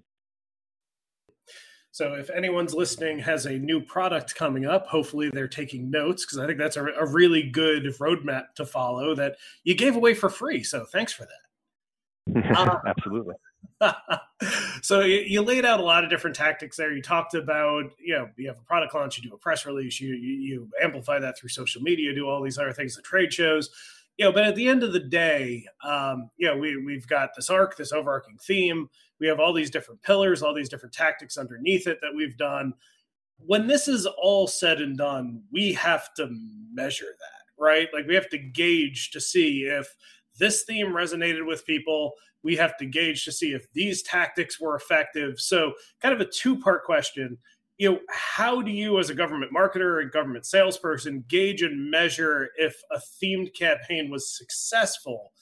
So 1.94 2.14
if 2.14 2.28
anyone's 2.30 2.74
listening 2.74 3.20
has 3.20 3.46
a 3.46 3.52
new 3.52 3.80
product 3.80 4.34
coming 4.34 4.66
up, 4.66 4.88
hopefully 4.88 5.30
they're 5.32 5.46
taking 5.46 5.90
notes 5.90 6.24
because 6.24 6.38
I 6.38 6.46
think 6.46 6.58
that's 6.58 6.76
a, 6.76 6.84
a, 6.86 7.06
really 7.06 7.44
good 7.44 7.84
roadmap 8.00 8.46
to 8.56 8.66
follow 8.66 9.14
that 9.14 9.36
you 9.62 9.76
gave 9.76 9.94
away 9.94 10.12
for 10.12 10.28
free. 10.28 10.64
So 10.64 10.84
thanks 10.84 11.12
for 11.12 11.24
that. 11.24 12.58
Uh, 12.58 12.80
Absolutely. 12.88 13.36
so 14.82 15.00
you, 15.00 15.42
laid 15.42 15.64
out 15.64 15.80
a 15.80 15.82
lot 15.82 16.04
of 16.04 16.10
different 16.10 16.36
tactics 16.36 16.76
there. 16.76 16.92
You 16.92 17.02
talked 17.02 17.34
about, 17.34 17.84
you 17.98 18.14
know, 18.14 18.28
you 18.36 18.48
have 18.48 18.58
a 18.58 18.62
product 18.62 18.94
launch, 18.94 19.18
you 19.18 19.28
do 19.28 19.34
a 19.34 19.38
press 19.38 19.66
release, 19.66 20.00
you, 20.00 20.14
you, 20.14 20.32
you 20.34 20.68
amplify 20.82 21.18
that 21.18 21.38
through 21.38 21.50
social 21.50 21.82
media, 21.82 22.14
do 22.14 22.28
all 22.28 22.42
these 22.42 22.58
other 22.58 22.72
things 22.72 22.96
at 22.98 23.04
trade 23.04 23.32
shows. 23.32 23.70
You 24.16 24.26
know, 24.26 24.32
but 24.32 24.44
at 24.44 24.54
the 24.54 24.68
end 24.68 24.84
of 24.84 24.92
the 24.92 25.00
day, 25.00 25.66
um, 25.82 26.30
you 26.36 26.46
know, 26.46 26.56
we 26.56 26.76
we've 26.76 27.06
got 27.06 27.30
this 27.34 27.50
arc, 27.50 27.76
this 27.76 27.92
overarching 27.92 28.38
theme. 28.40 28.88
We 29.18 29.26
have 29.26 29.40
all 29.40 29.52
these 29.52 29.70
different 29.70 30.02
pillars, 30.02 30.42
all 30.42 30.54
these 30.54 30.68
different 30.68 30.94
tactics 30.94 31.36
underneath 31.36 31.86
it 31.88 31.98
that 32.00 32.14
we've 32.14 32.36
done. 32.36 32.74
When 33.38 33.66
this 33.66 33.88
is 33.88 34.06
all 34.06 34.46
said 34.46 34.80
and 34.80 34.96
done, 34.96 35.42
we 35.52 35.72
have 35.72 36.14
to 36.14 36.28
measure 36.72 37.06
that, 37.06 37.62
right? 37.62 37.88
Like 37.92 38.06
we 38.06 38.14
have 38.14 38.28
to 38.30 38.38
gauge 38.38 39.10
to 39.10 39.20
see 39.20 39.62
if 39.62 39.96
this 40.38 40.62
theme 40.64 40.88
resonated 40.88 41.46
with 41.46 41.66
people 41.66 42.14
we 42.44 42.54
have 42.56 42.76
to 42.76 42.86
gauge 42.86 43.24
to 43.24 43.32
see 43.32 43.52
if 43.52 43.72
these 43.72 44.02
tactics 44.02 44.60
were 44.60 44.76
effective. 44.76 45.40
So, 45.40 45.72
kind 46.00 46.14
of 46.14 46.20
a 46.20 46.30
two 46.30 46.56
part 46.60 46.84
question. 46.84 47.38
You 47.78 47.92
know, 47.92 48.00
how 48.08 48.62
do 48.62 48.70
you, 48.70 49.00
as 49.00 49.10
a 49.10 49.14
government 49.14 49.50
marketer 49.52 50.00
and 50.00 50.12
government 50.12 50.46
salesperson, 50.46 51.24
gauge 51.26 51.62
and 51.62 51.90
measure 51.90 52.50
if 52.56 52.76
a 52.92 53.00
themed 53.20 53.52
campaign 53.54 54.10
was 54.10 54.36
successful? 54.36 55.32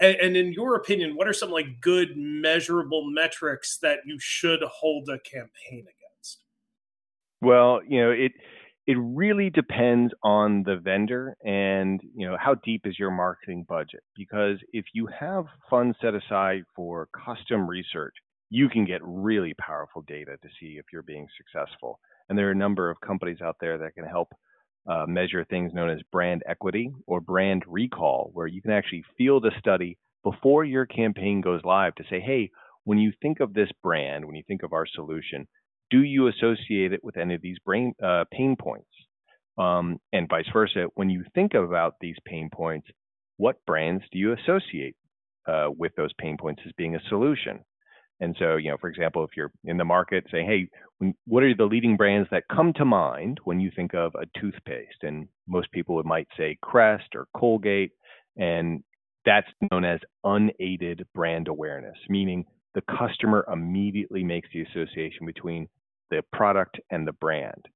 And, 0.00 0.16
and 0.16 0.36
in 0.36 0.54
your 0.54 0.76
opinion, 0.76 1.16
what 1.16 1.28
are 1.28 1.34
some 1.34 1.50
like 1.50 1.80
good 1.82 2.16
measurable 2.16 3.10
metrics 3.10 3.76
that 3.82 3.98
you 4.06 4.16
should 4.18 4.62
hold 4.62 5.10
a 5.10 5.18
campaign 5.18 5.80
against? 5.82 6.44
Well, 7.42 7.80
you 7.86 8.00
know, 8.00 8.10
it 8.10 8.32
it 8.86 8.96
really 8.98 9.48
depends 9.48 10.12
on 10.22 10.64
the 10.64 10.76
vendor 10.76 11.36
and 11.44 12.00
you 12.16 12.28
know 12.28 12.36
how 12.38 12.54
deep 12.64 12.82
is 12.84 12.98
your 12.98 13.10
marketing 13.10 13.64
budget. 13.68 14.02
Because 14.16 14.58
if 14.72 14.86
you 14.94 15.08
have 15.18 15.44
funds 15.70 15.96
set 16.00 16.14
aside 16.14 16.64
for 16.74 17.08
custom 17.24 17.68
research 17.68 18.14
you 18.52 18.68
can 18.68 18.84
get 18.84 19.00
really 19.02 19.54
powerful 19.54 20.04
data 20.06 20.32
to 20.42 20.48
see 20.60 20.76
if 20.78 20.84
you're 20.92 21.02
being 21.02 21.26
successful. 21.38 21.98
And 22.28 22.38
there 22.38 22.48
are 22.48 22.52
a 22.52 22.54
number 22.54 22.90
of 22.90 23.00
companies 23.00 23.40
out 23.42 23.56
there 23.62 23.78
that 23.78 23.94
can 23.94 24.04
help 24.04 24.28
uh, 24.86 25.06
measure 25.08 25.42
things 25.46 25.72
known 25.72 25.88
as 25.88 26.00
brand 26.12 26.42
equity 26.46 26.92
or 27.06 27.22
brand 27.22 27.62
recall 27.66 28.30
where 28.34 28.46
you 28.46 28.60
can 28.60 28.70
actually 28.70 29.04
field 29.16 29.46
a 29.46 29.58
study 29.58 29.96
before 30.22 30.64
your 30.64 30.84
campaign 30.84 31.40
goes 31.40 31.62
live 31.64 31.94
to 31.94 32.04
say, 32.10 32.20
hey, 32.20 32.50
when 32.84 32.98
you 32.98 33.10
think 33.22 33.40
of 33.40 33.54
this 33.54 33.70
brand, 33.82 34.26
when 34.26 34.34
you 34.34 34.42
think 34.46 34.62
of 34.62 34.74
our 34.74 34.86
solution, 34.86 35.48
do 35.92 36.02
you 36.02 36.28
associate 36.28 36.92
it 36.92 37.04
with 37.04 37.18
any 37.18 37.34
of 37.34 37.42
these 37.42 37.58
brain, 37.64 37.94
uh, 38.02 38.24
pain 38.32 38.56
points? 38.58 38.88
Um, 39.58 40.00
and 40.14 40.28
vice 40.28 40.48
versa, 40.52 40.86
when 40.94 41.10
you 41.10 41.22
think 41.34 41.52
about 41.52 41.94
these 42.00 42.16
pain 42.24 42.48
points, 42.52 42.88
what 43.36 43.64
brands 43.66 44.02
do 44.10 44.18
you 44.18 44.32
associate 44.32 44.96
uh, 45.46 45.68
with 45.76 45.92
those 45.96 46.10
pain 46.18 46.38
points 46.40 46.62
as 46.66 46.72
being 46.78 46.96
a 46.96 47.08
solution? 47.10 47.60
And 48.20 48.34
so, 48.38 48.56
you 48.56 48.70
know, 48.70 48.76
for 48.80 48.88
example, 48.88 49.24
if 49.24 49.30
you're 49.36 49.52
in 49.64 49.76
the 49.76 49.84
market 49.84 50.24
saying, 50.30 50.46
hey, 50.46 50.68
when, 50.98 51.14
what 51.26 51.42
are 51.42 51.54
the 51.54 51.64
leading 51.64 51.96
brands 51.96 52.28
that 52.30 52.44
come 52.50 52.72
to 52.74 52.84
mind 52.84 53.38
when 53.44 53.60
you 53.60 53.70
think 53.74 53.94
of 53.94 54.12
a 54.14 54.40
toothpaste? 54.40 55.02
And 55.02 55.28
most 55.46 55.70
people 55.72 56.02
might 56.04 56.28
say 56.38 56.56
Crest 56.62 57.14
or 57.14 57.26
Colgate. 57.36 57.90
And 58.36 58.82
that's 59.26 59.48
known 59.70 59.84
as 59.84 60.00
unaided 60.24 61.04
brand 61.14 61.48
awareness, 61.48 61.98
meaning 62.08 62.44
the 62.74 62.82
customer 62.82 63.44
immediately 63.52 64.24
makes 64.24 64.48
the 64.54 64.62
association 64.62 65.26
between 65.26 65.68
the 66.12 66.22
product 66.32 66.78
and 66.90 67.06
the 67.06 67.12
brand. 67.12 67.66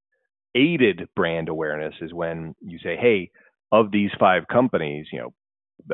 Aided 0.55 1.09
brand 1.17 1.49
awareness 1.49 1.95
is 2.01 2.15
when 2.15 2.55
you 2.61 2.79
say, 2.79 2.97
hey, 2.97 3.31
of 3.73 3.91
these 3.91 4.11
five 4.19 4.45
companies, 4.51 5.07
you 5.13 5.21
know, 5.21 5.35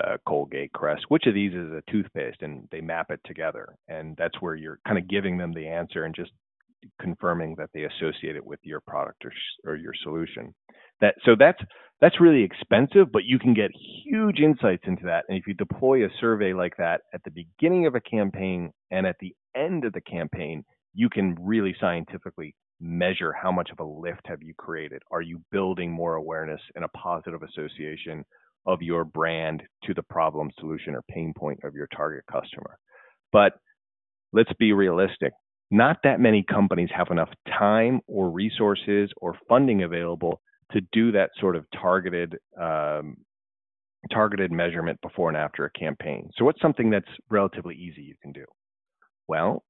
uh, 0.01 0.17
Colgate, 0.29 0.73
Crest, 0.73 1.05
which 1.09 1.27
of 1.27 1.35
these 1.35 1.53
is 1.53 1.71
a 1.73 1.83
toothpaste, 1.91 2.43
and 2.43 2.69
they 2.71 2.81
map 2.81 3.11
it 3.11 3.21
together, 3.25 3.75
and 3.89 4.17
that's 4.17 4.41
where 4.41 4.55
you're 4.55 4.79
kind 4.87 4.99
of 4.99 5.09
giving 5.09 5.39
them 5.39 5.53
the 5.53 5.67
answer 5.67 6.05
and 6.05 6.15
just 6.15 6.31
confirming 7.01 7.55
that 7.59 7.71
they 7.75 7.85
associate 7.85 8.37
it 8.37 8.45
with 8.45 8.61
your 8.63 8.81
product 8.81 9.25
or, 9.25 9.33
or 9.65 9.77
your 9.77 9.95
solution. 10.03 10.55
That 11.01 11.15
so 11.25 11.33
that's 11.39 11.59
that's 12.01 12.21
really 12.21 12.43
expensive, 12.43 13.13
but 13.13 13.25
you 13.25 13.39
can 13.39 13.55
get 13.55 13.71
huge 14.05 14.39
insights 14.41 14.85
into 14.87 15.05
that. 15.05 15.25
And 15.29 15.39
if 15.39 15.47
you 15.47 15.55
deploy 15.55 16.05
a 16.05 16.09
survey 16.21 16.53
like 16.53 16.77
that 16.79 17.03
at 17.15 17.23
the 17.25 17.31
beginning 17.31 17.87
of 17.87 17.95
a 17.95 18.01
campaign 18.01 18.73
and 18.91 19.07
at 19.07 19.17
the 19.21 19.35
end 19.55 19.85
of 19.85 19.93
the 19.93 20.01
campaign, 20.01 20.65
you 20.95 21.09
can 21.09 21.37
really 21.41 21.75
scientifically 21.81 22.55
measure 22.81 23.33
how 23.33 23.53
much 23.53 23.71
of 23.71 23.79
a 23.79 23.85
lift 23.85 24.23
have 24.25 24.43
you 24.43 24.55
created. 24.55 25.03
Are 25.11 25.23
you 25.23 25.41
building 25.53 25.91
more 25.91 26.17
awareness 26.17 26.61
and 26.75 26.85
a 26.85 26.89
positive 26.89 27.43
association 27.43 28.25
of 28.67 28.83
your 28.83 29.05
brand 29.05 29.63
to 29.85 29.95
the 29.95 30.03
problem, 30.03 30.51
solution, 30.59 30.95
or 30.95 31.03
pain 31.09 31.33
point 31.37 31.61
of 31.65 31.75
your 31.75 31.89
target 31.89 32.25
customer. 32.31 32.79
But 33.33 33.55
let's 34.33 34.53
be 34.59 34.73
realistic. 34.73 35.33
Not 35.71 35.99
that 36.05 36.21
many 36.21 36.45
companies 36.49 36.91
have 36.95 37.09
enough 37.11 37.31
time 37.47 38.01
or 38.07 38.31
resources 38.31 39.11
or 39.17 39.37
funding 39.49 39.83
available 39.83 40.41
to 40.73 40.81
do 40.93 41.13
that 41.13 41.31
sort 41.41 41.57
of 41.57 41.65
targeted 41.73 42.37
um, 42.61 43.17
targeted 44.13 44.51
measurement 44.51 44.99
before 45.01 45.29
and 45.29 45.37
after 45.37 45.65
a 45.65 45.71
campaign. 45.79 46.29
So 46.37 46.45
what's 46.45 46.61
something 46.61 46.91
that's 46.91 47.07
relatively 47.31 47.77
easy 47.77 48.03
you 48.03 48.17
can 48.21 48.33
do? 48.33 48.45
Well, 49.29 49.63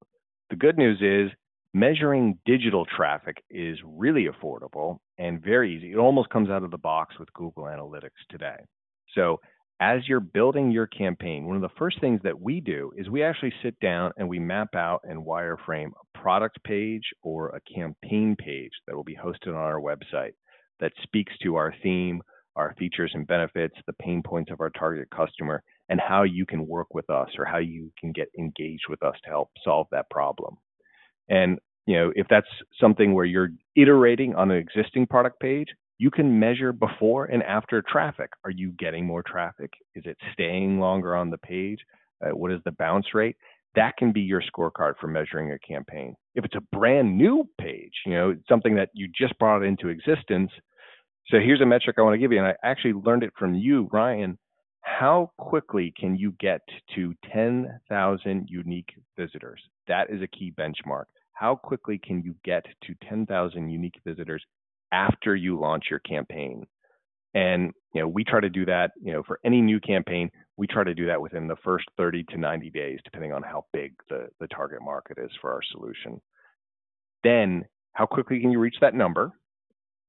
the 0.49 0.55
good 0.55 0.77
news 0.77 0.99
is 1.01 1.35
measuring 1.73 2.37
digital 2.45 2.85
traffic 2.85 3.43
is 3.49 3.77
really 3.85 4.27
affordable 4.27 4.97
and 5.17 5.41
very 5.41 5.75
easy. 5.75 5.91
It 5.91 5.97
almost 5.97 6.29
comes 6.29 6.49
out 6.49 6.63
of 6.63 6.71
the 6.71 6.77
box 6.77 7.17
with 7.19 7.33
Google 7.33 7.63
Analytics 7.63 8.11
today. 8.29 8.57
So 9.15 9.39
as 9.79 10.07
you're 10.07 10.19
building 10.19 10.71
your 10.71 10.87
campaign, 10.87 11.45
one 11.45 11.55
of 11.55 11.61
the 11.61 11.77
first 11.77 11.99
things 11.99 12.21
that 12.23 12.39
we 12.39 12.61
do 12.61 12.91
is 12.95 13.09
we 13.09 13.23
actually 13.23 13.53
sit 13.63 13.79
down 13.79 14.11
and 14.17 14.29
we 14.29 14.39
map 14.39 14.75
out 14.75 15.01
and 15.03 15.25
wireframe 15.25 15.87
a 15.89 16.17
product 16.17 16.63
page 16.63 17.03
or 17.21 17.49
a 17.49 17.73
campaign 17.73 18.35
page 18.37 18.71
that 18.87 18.95
will 18.95 19.03
be 19.03 19.15
hosted 19.15 19.47
on 19.49 19.55
our 19.55 19.81
website 19.81 20.33
that 20.79 20.93
speaks 21.01 21.33
to 21.41 21.55
our 21.55 21.73
theme, 21.81 22.21
our 22.55 22.75
features 22.77 23.11
and 23.13 23.27
benefits, 23.27 23.75
the 23.87 23.93
pain 23.93 24.21
points 24.23 24.51
of 24.51 24.61
our 24.61 24.69
target 24.69 25.07
customer, 25.09 25.63
and 25.93 26.01
how 26.01 26.23
you 26.23 26.43
can 26.43 26.65
work 26.65 26.95
with 26.95 27.07
us 27.11 27.29
or 27.37 27.45
how 27.45 27.59
you 27.59 27.91
can 27.99 28.11
get 28.11 28.27
engaged 28.35 28.85
with 28.89 29.03
us 29.03 29.13
to 29.23 29.29
help 29.29 29.51
solve 29.63 29.85
that 29.91 30.09
problem. 30.09 30.57
And 31.29 31.59
you 31.85 31.95
know, 31.95 32.11
if 32.15 32.25
that's 32.31 32.47
something 32.81 33.13
where 33.13 33.25
you're 33.25 33.51
iterating 33.75 34.33
on 34.33 34.49
an 34.49 34.57
existing 34.57 35.05
product 35.05 35.39
page, 35.39 35.67
you 35.99 36.09
can 36.09 36.39
measure 36.39 36.73
before 36.73 37.25
and 37.25 37.43
after 37.43 37.83
traffic. 37.83 38.31
Are 38.43 38.49
you 38.49 38.71
getting 38.71 39.05
more 39.05 39.21
traffic? 39.21 39.69
Is 39.93 40.03
it 40.07 40.17
staying 40.33 40.79
longer 40.79 41.15
on 41.15 41.29
the 41.29 41.37
page? 41.37 41.77
Uh, 42.25 42.29
what 42.35 42.51
is 42.51 42.59
the 42.65 42.71
bounce 42.71 43.05
rate? 43.13 43.35
That 43.75 43.95
can 43.97 44.11
be 44.11 44.21
your 44.21 44.41
scorecard 44.41 44.93
for 44.99 45.05
measuring 45.05 45.51
a 45.51 45.59
campaign. 45.59 46.15
If 46.33 46.43
it's 46.43 46.55
a 46.55 46.75
brand 46.75 47.15
new 47.15 47.47
page, 47.61 47.93
you 48.07 48.13
know, 48.13 48.35
something 48.49 48.73
that 48.77 48.89
you 48.95 49.09
just 49.15 49.37
brought 49.37 49.61
into 49.63 49.89
existence. 49.89 50.49
So 51.27 51.37
here's 51.37 51.61
a 51.61 51.67
metric 51.67 51.97
I 51.99 52.01
want 52.01 52.15
to 52.15 52.17
give 52.17 52.31
you, 52.31 52.39
and 52.39 52.47
I 52.47 52.55
actually 52.63 52.93
learned 52.93 53.21
it 53.21 53.33
from 53.37 53.53
you, 53.53 53.87
Ryan. 53.91 54.39
How 54.83 55.31
quickly 55.37 55.93
can 55.99 56.15
you 56.15 56.33
get 56.39 56.61
to 56.95 57.13
10,000 57.33 58.47
unique 58.49 58.93
visitors? 59.17 59.61
That 59.87 60.09
is 60.09 60.21
a 60.21 60.27
key 60.27 60.53
benchmark. 60.57 61.05
How 61.33 61.55
quickly 61.55 61.99
can 62.03 62.21
you 62.21 62.35
get 62.45 62.65
to 62.83 62.95
10,000 63.09 63.69
unique 63.69 63.99
visitors 64.05 64.43
after 64.93 65.35
you 65.35 65.59
launch 65.59 65.85
your 65.89 65.99
campaign. 65.99 66.65
And 67.33 67.71
you 67.93 68.01
know, 68.01 68.07
we 68.07 68.23
try 68.23 68.39
to 68.39 68.49
do 68.49 68.65
that, 68.65 68.91
you 69.01 69.11
know, 69.11 69.23
for 69.23 69.39
any 69.43 69.59
new 69.59 69.79
campaign, 69.79 70.29
we 70.55 70.67
try 70.67 70.83
to 70.83 70.93
do 70.93 71.07
that 71.07 71.19
within 71.19 71.47
the 71.47 71.55
first 71.63 71.85
30 71.97 72.23
to 72.25 72.37
90 72.37 72.69
days, 72.69 72.99
depending 73.03 73.33
on 73.33 73.41
how 73.41 73.65
big 73.73 73.93
the, 74.09 74.27
the 74.39 74.47
target 74.47 74.81
market 74.83 75.17
is 75.17 75.31
for 75.41 75.51
our 75.51 75.61
solution. 75.71 76.21
Then 77.23 77.65
how 77.93 78.05
quickly 78.05 78.39
can 78.39 78.51
you 78.51 78.59
reach 78.59 78.75
that 78.81 78.93
number? 78.93 79.31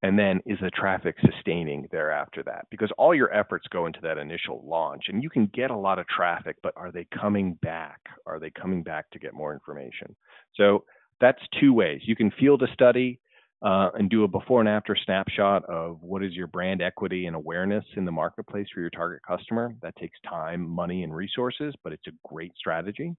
And 0.05 0.19
then 0.19 0.39
is 0.45 0.59
the 0.61 0.69
traffic 0.69 1.15
sustaining 1.19 1.87
thereafter 1.91 2.43
that? 2.43 2.67
Because 2.69 2.91
all 2.95 3.15
your 3.15 3.33
efforts 3.33 3.65
go 3.71 3.87
into 3.87 3.99
that 4.03 4.19
initial 4.19 4.63
launch 4.63 5.05
and 5.07 5.23
you 5.23 5.31
can 5.31 5.49
get 5.51 5.71
a 5.71 5.75
lot 5.75 5.97
of 5.97 6.07
traffic, 6.07 6.57
but 6.61 6.73
are 6.75 6.91
they 6.91 7.07
coming 7.19 7.57
back? 7.63 8.01
Are 8.27 8.39
they 8.39 8.51
coming 8.51 8.83
back 8.83 9.09
to 9.09 9.19
get 9.19 9.33
more 9.33 9.51
information? 9.51 10.15
So 10.53 10.83
that's 11.19 11.41
two 11.59 11.73
ways. 11.73 12.01
You 12.05 12.15
can 12.15 12.29
field 12.39 12.61
a 12.61 12.71
study 12.71 13.19
uh, 13.63 13.89
and 13.95 14.07
do 14.07 14.25
a 14.25 14.27
before 14.27 14.59
and 14.59 14.69
after 14.69 14.95
snapshot 14.95 15.65
of 15.65 15.97
what 16.03 16.23
is 16.23 16.33
your 16.33 16.45
brand 16.45 16.83
equity 16.83 17.25
and 17.25 17.35
awareness 17.35 17.83
in 17.97 18.05
the 18.05 18.11
marketplace 18.11 18.67
for 18.71 18.81
your 18.81 18.91
target 18.91 19.21
customer. 19.27 19.73
That 19.81 19.95
takes 19.95 20.19
time, 20.29 20.69
money, 20.69 21.01
and 21.01 21.15
resources, 21.15 21.73
but 21.83 21.93
it's 21.93 22.05
a 22.05 22.29
great 22.31 22.51
strategy. 22.55 23.15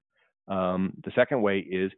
Um, 0.47 0.93
the 1.05 1.11
second 1.17 1.43
way 1.43 1.67
is 1.69 1.91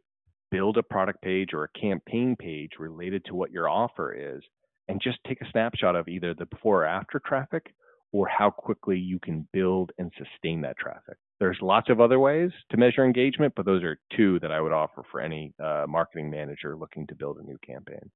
build 0.49 0.77
a 0.77 0.83
product 0.83 1.21
page 1.21 1.49
or 1.53 1.65
a 1.65 1.79
campaign 1.79 2.35
page 2.35 2.71
related 2.79 3.23
to 3.25 3.35
what 3.35 3.51
your 3.51 3.69
offer 3.69 4.15
is 4.15 4.41
and 4.89 4.99
just 5.01 5.19
take 5.27 5.39
a 5.41 5.49
snapshot 5.51 5.95
of 5.95 6.07
either 6.07 6.33
the 6.33 6.47
before 6.47 6.83
or 6.83 6.85
after 6.85 7.21
traffic 7.25 7.73
or 8.11 8.27
how 8.27 8.49
quickly 8.49 8.97
you 8.97 9.19
can 9.19 9.47
build 9.53 9.91
and 9.99 10.11
sustain 10.17 10.61
that 10.61 10.77
traffic. 10.77 11.15
There's 11.39 11.59
lots 11.61 11.89
of 11.89 12.01
other 12.01 12.19
ways 12.19 12.51
to 12.71 12.77
measure 12.77 13.05
engagement, 13.05 13.53
but 13.55 13.65
those 13.65 13.83
are 13.83 13.99
two 14.17 14.39
that 14.39 14.51
I 14.51 14.59
would 14.59 14.73
offer 14.73 15.03
for 15.09 15.21
any 15.21 15.53
uh, 15.63 15.85
marketing 15.87 16.29
manager 16.29 16.75
looking 16.75 17.05
to 17.07 17.15
build 17.15 17.37
a 17.37 17.43
new 17.43 17.57
campaign. 17.65 18.11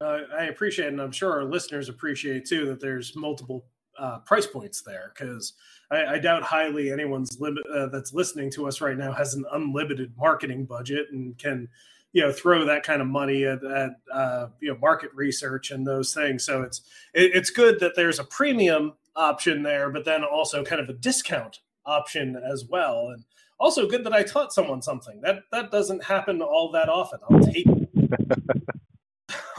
Uh, 0.00 0.20
I 0.38 0.44
appreciate, 0.44 0.88
and 0.88 1.00
I'm 1.00 1.10
sure 1.10 1.32
our 1.32 1.44
listeners 1.44 1.88
appreciate 1.88 2.44
too, 2.44 2.66
that 2.66 2.80
there's 2.80 3.16
multiple 3.16 3.64
uh, 3.98 4.18
price 4.18 4.46
points 4.46 4.82
there 4.82 5.12
because 5.12 5.54
I, 5.90 6.04
I, 6.04 6.18
doubt 6.20 6.44
highly 6.44 6.92
anyone's 6.92 7.36
uh, 7.42 7.86
that's 7.86 8.14
listening 8.14 8.48
to 8.52 8.68
us 8.68 8.80
right 8.80 8.96
now 8.96 9.10
has 9.10 9.34
an 9.34 9.44
unlimited 9.50 10.12
marketing 10.16 10.66
budget 10.66 11.08
and 11.10 11.36
can 11.36 11.68
you 12.12 12.22
know 12.22 12.32
throw 12.32 12.64
that 12.64 12.82
kind 12.82 13.02
of 13.02 13.08
money 13.08 13.44
at, 13.44 13.64
at 13.64 13.90
uh, 14.12 14.46
you 14.60 14.72
know 14.72 14.78
market 14.80 15.10
research 15.14 15.70
and 15.70 15.86
those 15.86 16.14
things. 16.14 16.44
So 16.44 16.62
it's 16.62 16.80
it, 17.14 17.32
it's 17.34 17.50
good 17.50 17.80
that 17.80 17.94
there's 17.96 18.18
a 18.18 18.24
premium 18.24 18.94
option 19.16 19.62
there, 19.62 19.90
but 19.90 20.04
then 20.04 20.24
also 20.24 20.64
kind 20.64 20.80
of 20.80 20.88
a 20.88 20.94
discount 20.94 21.60
option 21.84 22.36
as 22.36 22.64
well, 22.68 23.08
and 23.12 23.24
also 23.58 23.88
good 23.88 24.04
that 24.04 24.12
I 24.12 24.22
taught 24.22 24.52
someone 24.52 24.82
something 24.82 25.20
that 25.22 25.42
that 25.52 25.70
doesn't 25.70 26.04
happen 26.04 26.40
all 26.42 26.70
that 26.72 26.88
often. 26.88 27.20
I'll 27.30 27.40
take. 27.40 27.66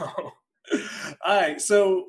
All 1.26 1.36
right. 1.40 1.60
So 1.60 2.06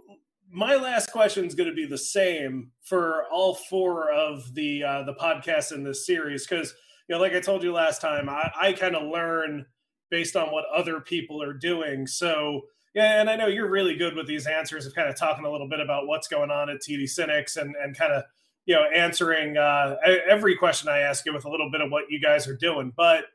my 0.49 0.75
last 0.75 1.11
question 1.11 1.45
is 1.45 1.55
going 1.55 1.69
to 1.69 1.75
be 1.75 1.85
the 1.85 1.97
same 1.97 2.71
for 2.81 3.25
all 3.31 3.55
four 3.55 4.11
of 4.11 4.53
the 4.53 4.83
uh, 4.83 5.03
the 5.03 5.13
podcasts 5.13 5.71
in 5.71 5.83
this 5.83 6.05
series 6.05 6.45
because 6.45 6.73
you 7.07 7.15
know, 7.15 7.21
like 7.21 7.33
I 7.33 7.39
told 7.39 7.63
you 7.63 7.73
last 7.73 8.01
time, 8.01 8.29
I, 8.29 8.51
I 8.59 8.73
kind 8.73 8.95
of 8.95 9.09
learn 9.09 9.65
based 10.11 10.35
on 10.35 10.51
what 10.51 10.65
other 10.73 10.99
people 10.99 11.41
are 11.41 11.53
doing. 11.53 12.05
So 12.05 12.61
yeah, 12.93 13.19
and 13.19 13.29
I 13.29 13.35
know 13.35 13.47
you're 13.47 13.69
really 13.69 13.95
good 13.95 14.15
with 14.15 14.27
these 14.27 14.45
answers 14.45 14.85
of 14.85 14.93
kind 14.93 15.09
of 15.09 15.17
talking 15.17 15.45
a 15.45 15.51
little 15.51 15.67
bit 15.67 15.79
about 15.79 16.05
what's 16.05 16.27
going 16.27 16.51
on 16.51 16.69
at 16.69 16.81
TD 16.81 17.09
SYNNEX 17.09 17.57
and 17.57 17.75
and 17.81 17.97
kind 17.97 18.13
of 18.13 18.23
you 18.67 18.75
know 18.75 18.83
answering 18.83 19.57
uh, 19.57 19.95
every 20.29 20.55
question 20.55 20.89
I 20.89 20.99
ask 20.99 21.25
you 21.25 21.33
with 21.33 21.45
a 21.45 21.49
little 21.49 21.71
bit 21.71 21.81
of 21.81 21.89
what 21.89 22.05
you 22.09 22.21
guys 22.21 22.47
are 22.47 22.55
doing, 22.55 22.93
but 22.95 23.25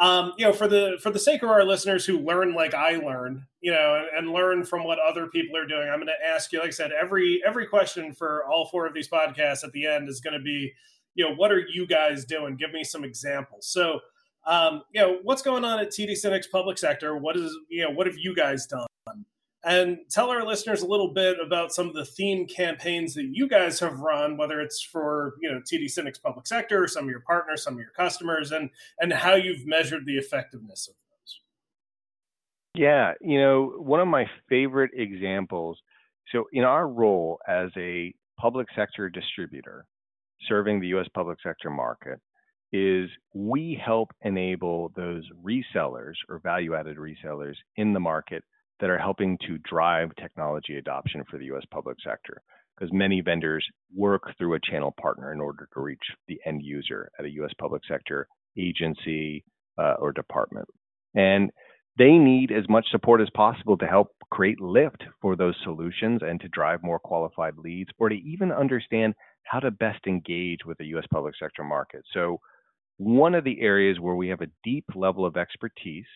um, 0.00 0.32
you 0.38 0.44
know, 0.44 0.52
for 0.52 0.68
the 0.68 0.96
for 1.02 1.10
the 1.10 1.18
sake 1.18 1.42
of 1.42 1.50
our 1.50 1.64
listeners 1.64 2.06
who 2.06 2.20
learn 2.20 2.54
like 2.54 2.72
I 2.72 2.96
learned, 2.96 3.42
you 3.60 3.72
know, 3.72 3.96
and, 3.96 4.26
and 4.26 4.32
learn 4.32 4.64
from 4.64 4.84
what 4.84 4.98
other 5.00 5.26
people 5.26 5.56
are 5.56 5.66
doing, 5.66 5.88
I'm 5.88 5.98
going 5.98 6.06
to 6.06 6.26
ask 6.26 6.52
you, 6.52 6.60
like 6.60 6.68
I 6.68 6.70
said, 6.70 6.92
every 6.92 7.42
every 7.44 7.66
question 7.66 8.14
for 8.14 8.44
all 8.46 8.68
four 8.68 8.86
of 8.86 8.94
these 8.94 9.08
podcasts 9.08 9.64
at 9.64 9.72
the 9.72 9.86
end 9.86 10.08
is 10.08 10.20
going 10.20 10.34
to 10.34 10.42
be, 10.42 10.72
you 11.16 11.28
know, 11.28 11.34
what 11.34 11.50
are 11.50 11.58
you 11.58 11.84
guys 11.84 12.24
doing? 12.24 12.56
Give 12.56 12.72
me 12.72 12.84
some 12.84 13.02
examples. 13.02 13.66
So, 13.66 13.98
um, 14.48 14.82
you 14.92 15.00
know, 15.00 15.18
what's 15.22 15.42
going 15.42 15.64
on 15.64 15.78
at 15.78 15.90
TD 15.90 16.12
SYNNEX 16.12 16.50
Public 16.50 16.78
Sector? 16.78 17.16
What 17.16 17.36
is, 17.36 17.56
you 17.68 17.84
know, 17.84 17.90
what 17.90 18.06
have 18.06 18.18
you 18.18 18.34
guys 18.34 18.66
done? 18.66 18.86
and 19.64 19.98
tell 20.10 20.30
our 20.30 20.44
listeners 20.46 20.82
a 20.82 20.86
little 20.86 21.12
bit 21.12 21.36
about 21.44 21.72
some 21.72 21.88
of 21.88 21.94
the 21.94 22.04
theme 22.04 22.46
campaigns 22.46 23.14
that 23.14 23.28
you 23.32 23.48
guys 23.48 23.80
have 23.80 24.00
run, 24.00 24.36
whether 24.36 24.60
it's 24.60 24.82
for 24.82 25.34
you 25.40 25.50
know 25.50 25.60
TD 25.60 25.90
SYNNEX 25.90 26.22
public 26.22 26.46
sector, 26.46 26.86
some 26.86 27.04
of 27.04 27.10
your 27.10 27.20
partners, 27.20 27.64
some 27.64 27.74
of 27.74 27.80
your 27.80 27.90
customers, 27.90 28.52
and 28.52 28.70
and 29.00 29.12
how 29.12 29.34
you've 29.34 29.66
measured 29.66 30.06
the 30.06 30.16
effectiveness 30.16 30.88
of 30.88 30.94
those. 30.94 31.40
Yeah, 32.74 33.14
you 33.20 33.40
know, 33.40 33.74
one 33.78 34.00
of 34.00 34.08
my 34.08 34.26
favorite 34.48 34.92
examples. 34.94 35.78
So, 36.32 36.44
in 36.52 36.64
our 36.64 36.86
role 36.86 37.38
as 37.48 37.70
a 37.76 38.14
public 38.38 38.68
sector 38.76 39.08
distributor 39.08 39.86
serving 40.46 40.78
the 40.78 40.88
U.S. 40.88 41.08
public 41.14 41.38
sector 41.42 41.70
market, 41.70 42.20
is 42.72 43.08
we 43.34 43.80
help 43.82 44.10
enable 44.22 44.92
those 44.94 45.24
resellers 45.42 46.14
or 46.28 46.40
value-added 46.40 46.96
resellers 46.96 47.54
in 47.76 47.92
the 47.92 48.00
market 48.00 48.44
that 48.80 48.90
are 48.90 48.98
helping 48.98 49.38
to 49.46 49.58
drive 49.58 50.10
technology 50.16 50.76
adoption 50.76 51.24
for 51.30 51.38
the 51.38 51.46
US 51.46 51.64
public 51.70 51.96
sector. 52.04 52.40
Because 52.76 52.92
many 52.92 53.20
vendors 53.20 53.66
work 53.94 54.22
through 54.38 54.54
a 54.54 54.60
channel 54.60 54.94
partner 55.00 55.32
in 55.32 55.40
order 55.40 55.68
to 55.74 55.80
reach 55.80 56.02
the 56.28 56.38
end 56.46 56.62
user 56.62 57.10
at 57.18 57.24
a 57.24 57.30
US 57.30 57.50
public 57.58 57.82
sector 57.88 58.28
agency 58.56 59.44
uh, 59.78 59.94
or 59.98 60.12
department. 60.12 60.68
And 61.14 61.50
they 61.98 62.12
need 62.12 62.52
as 62.52 62.68
much 62.68 62.86
support 62.90 63.20
as 63.20 63.28
possible 63.34 63.76
to 63.78 63.86
help 63.86 64.12
create 64.30 64.60
lift 64.60 65.02
for 65.20 65.34
those 65.34 65.56
solutions 65.64 66.20
and 66.22 66.40
to 66.40 66.48
drive 66.48 66.82
more 66.82 67.00
qualified 67.00 67.56
leads 67.56 67.90
or 67.98 68.08
to 68.08 68.14
even 68.14 68.52
understand 68.52 69.14
how 69.42 69.58
to 69.58 69.70
best 69.70 70.06
engage 70.06 70.60
with 70.64 70.78
the 70.78 70.86
US 70.96 71.04
public 71.10 71.34
sector 71.40 71.64
market. 71.64 72.02
So, 72.14 72.38
one 72.98 73.34
of 73.34 73.44
the 73.44 73.60
areas 73.60 73.98
where 74.00 74.16
we 74.16 74.28
have 74.28 74.40
a 74.40 74.50
deep 74.64 74.84
level 74.94 75.24
of 75.24 75.36
expertise 75.36 76.06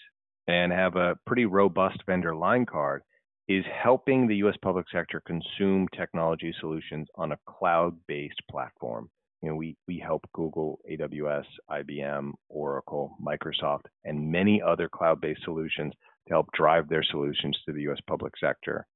and 0.48 0.72
have 0.72 0.96
a 0.96 1.16
pretty 1.26 1.46
robust 1.46 1.98
vendor 2.06 2.34
line 2.34 2.66
card 2.66 3.02
is 3.48 3.64
helping 3.82 4.26
the 4.26 4.36
US 4.36 4.56
public 4.62 4.86
sector 4.92 5.22
consume 5.26 5.88
technology 5.96 6.54
solutions 6.60 7.08
on 7.16 7.32
a 7.32 7.38
cloud-based 7.48 8.40
platform. 8.50 9.08
You 9.42 9.50
know, 9.50 9.56
we, 9.56 9.76
we 9.88 9.98
help 9.98 10.22
Google, 10.32 10.78
AWS, 10.90 11.44
IBM, 11.70 12.32
Oracle, 12.48 13.16
Microsoft, 13.24 13.82
and 14.04 14.30
many 14.30 14.62
other 14.62 14.88
cloud-based 14.88 15.42
solutions 15.44 15.92
to 16.28 16.34
help 16.34 16.46
drive 16.52 16.88
their 16.88 17.04
solutions 17.04 17.58
to 17.66 17.72
the 17.72 17.82
US 17.90 17.98
public 18.08 18.32
sector. 18.38 18.86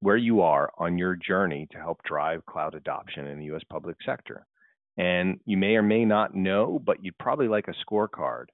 where 0.00 0.16
you 0.16 0.40
are 0.40 0.70
on 0.78 0.98
your 0.98 1.16
journey 1.16 1.66
to 1.70 1.78
help 1.78 2.02
drive 2.02 2.44
cloud 2.46 2.74
adoption 2.74 3.26
in 3.28 3.38
the 3.38 3.44
US 3.46 3.62
public 3.70 3.96
sector. 4.04 4.46
And 4.98 5.38
you 5.46 5.56
may 5.56 5.76
or 5.76 5.82
may 5.82 6.04
not 6.04 6.34
know, 6.34 6.80
but 6.84 7.02
you'd 7.02 7.16
probably 7.18 7.48
like 7.48 7.68
a 7.68 7.84
scorecard. 7.84 8.46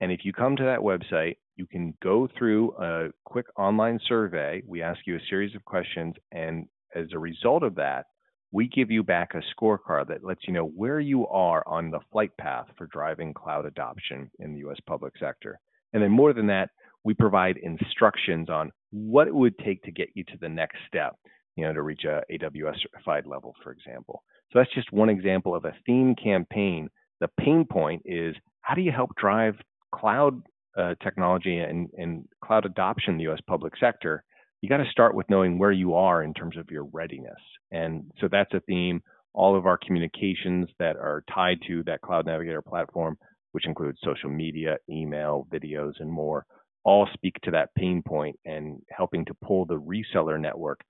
And 0.00 0.12
if 0.12 0.20
you 0.24 0.32
come 0.32 0.56
to 0.56 0.64
that 0.64 0.80
website, 0.80 1.36
you 1.56 1.66
can 1.66 1.94
go 2.02 2.28
through 2.38 2.72
a 2.78 3.08
quick 3.24 3.46
online 3.58 3.98
survey. 4.06 4.62
We 4.66 4.82
ask 4.82 5.00
you 5.06 5.16
a 5.16 5.26
series 5.28 5.54
of 5.56 5.64
questions. 5.64 6.14
And 6.32 6.66
as 6.94 7.06
a 7.12 7.18
result 7.18 7.62
of 7.62 7.74
that, 7.76 8.06
we 8.52 8.68
give 8.68 8.90
you 8.90 9.02
back 9.02 9.34
a 9.34 9.42
scorecard 9.54 10.08
that 10.08 10.24
lets 10.24 10.46
you 10.46 10.52
know 10.52 10.66
where 10.66 11.00
you 11.00 11.26
are 11.28 11.62
on 11.66 11.90
the 11.90 12.00
flight 12.10 12.32
path 12.38 12.66
for 12.76 12.86
driving 12.86 13.32
cloud 13.32 13.64
adoption 13.64 14.30
in 14.40 14.52
the 14.52 14.68
US 14.68 14.78
public 14.86 15.12
sector. 15.18 15.58
And 15.92 16.02
then 16.02 16.10
more 16.10 16.32
than 16.32 16.46
that, 16.48 16.70
we 17.04 17.14
provide 17.14 17.56
instructions 17.58 18.50
on 18.50 18.70
what 18.90 19.28
it 19.28 19.34
would 19.34 19.56
take 19.58 19.82
to 19.84 19.92
get 19.92 20.08
you 20.14 20.24
to 20.24 20.36
the 20.40 20.48
next 20.48 20.76
step, 20.86 21.16
you 21.56 21.64
know, 21.64 21.72
to 21.72 21.82
reach 21.82 22.04
a 22.04 22.22
AWS 22.30 22.76
certified 22.82 23.26
level, 23.26 23.54
for 23.62 23.72
example. 23.72 24.22
So 24.52 24.58
that's 24.58 24.74
just 24.74 24.92
one 24.92 25.08
example 25.08 25.54
of 25.54 25.64
a 25.64 25.74
theme 25.86 26.14
campaign. 26.14 26.90
The 27.20 27.28
pain 27.38 27.64
point 27.64 28.02
is 28.04 28.34
how 28.62 28.74
do 28.74 28.82
you 28.82 28.92
help 28.92 29.14
drive 29.16 29.54
cloud 29.94 30.42
uh, 30.76 30.94
technology 31.02 31.58
and, 31.58 31.88
and 31.96 32.24
cloud 32.44 32.66
adoption 32.66 33.14
in 33.14 33.18
the 33.18 33.32
US 33.32 33.40
public 33.46 33.74
sector? 33.78 34.24
You 34.60 34.68
got 34.68 34.78
to 34.78 34.90
start 34.90 35.14
with 35.14 35.30
knowing 35.30 35.58
where 35.58 35.72
you 35.72 35.94
are 35.94 36.22
in 36.22 36.34
terms 36.34 36.56
of 36.56 36.70
your 36.70 36.84
readiness. 36.84 37.40
And 37.70 38.10
so 38.20 38.28
that's 38.30 38.52
a 38.52 38.60
theme. 38.60 39.02
All 39.32 39.56
of 39.56 39.66
our 39.66 39.78
communications 39.78 40.68
that 40.78 40.96
are 40.96 41.24
tied 41.32 41.58
to 41.68 41.82
that 41.84 42.02
Cloud 42.02 42.26
Navigator 42.26 42.62
platform, 42.62 43.16
which 43.52 43.66
includes 43.66 43.98
social 44.04 44.28
media, 44.28 44.76
email, 44.88 45.46
videos, 45.52 45.94
and 46.00 46.10
more, 46.10 46.44
all 46.84 47.08
speak 47.14 47.34
to 47.42 47.50
that 47.52 47.74
pain 47.76 48.02
point 48.06 48.38
and 48.44 48.80
helping 48.90 49.24
to 49.26 49.34
pull 49.42 49.64
the 49.64 49.80
reseller 49.80 50.40
network 50.40 50.80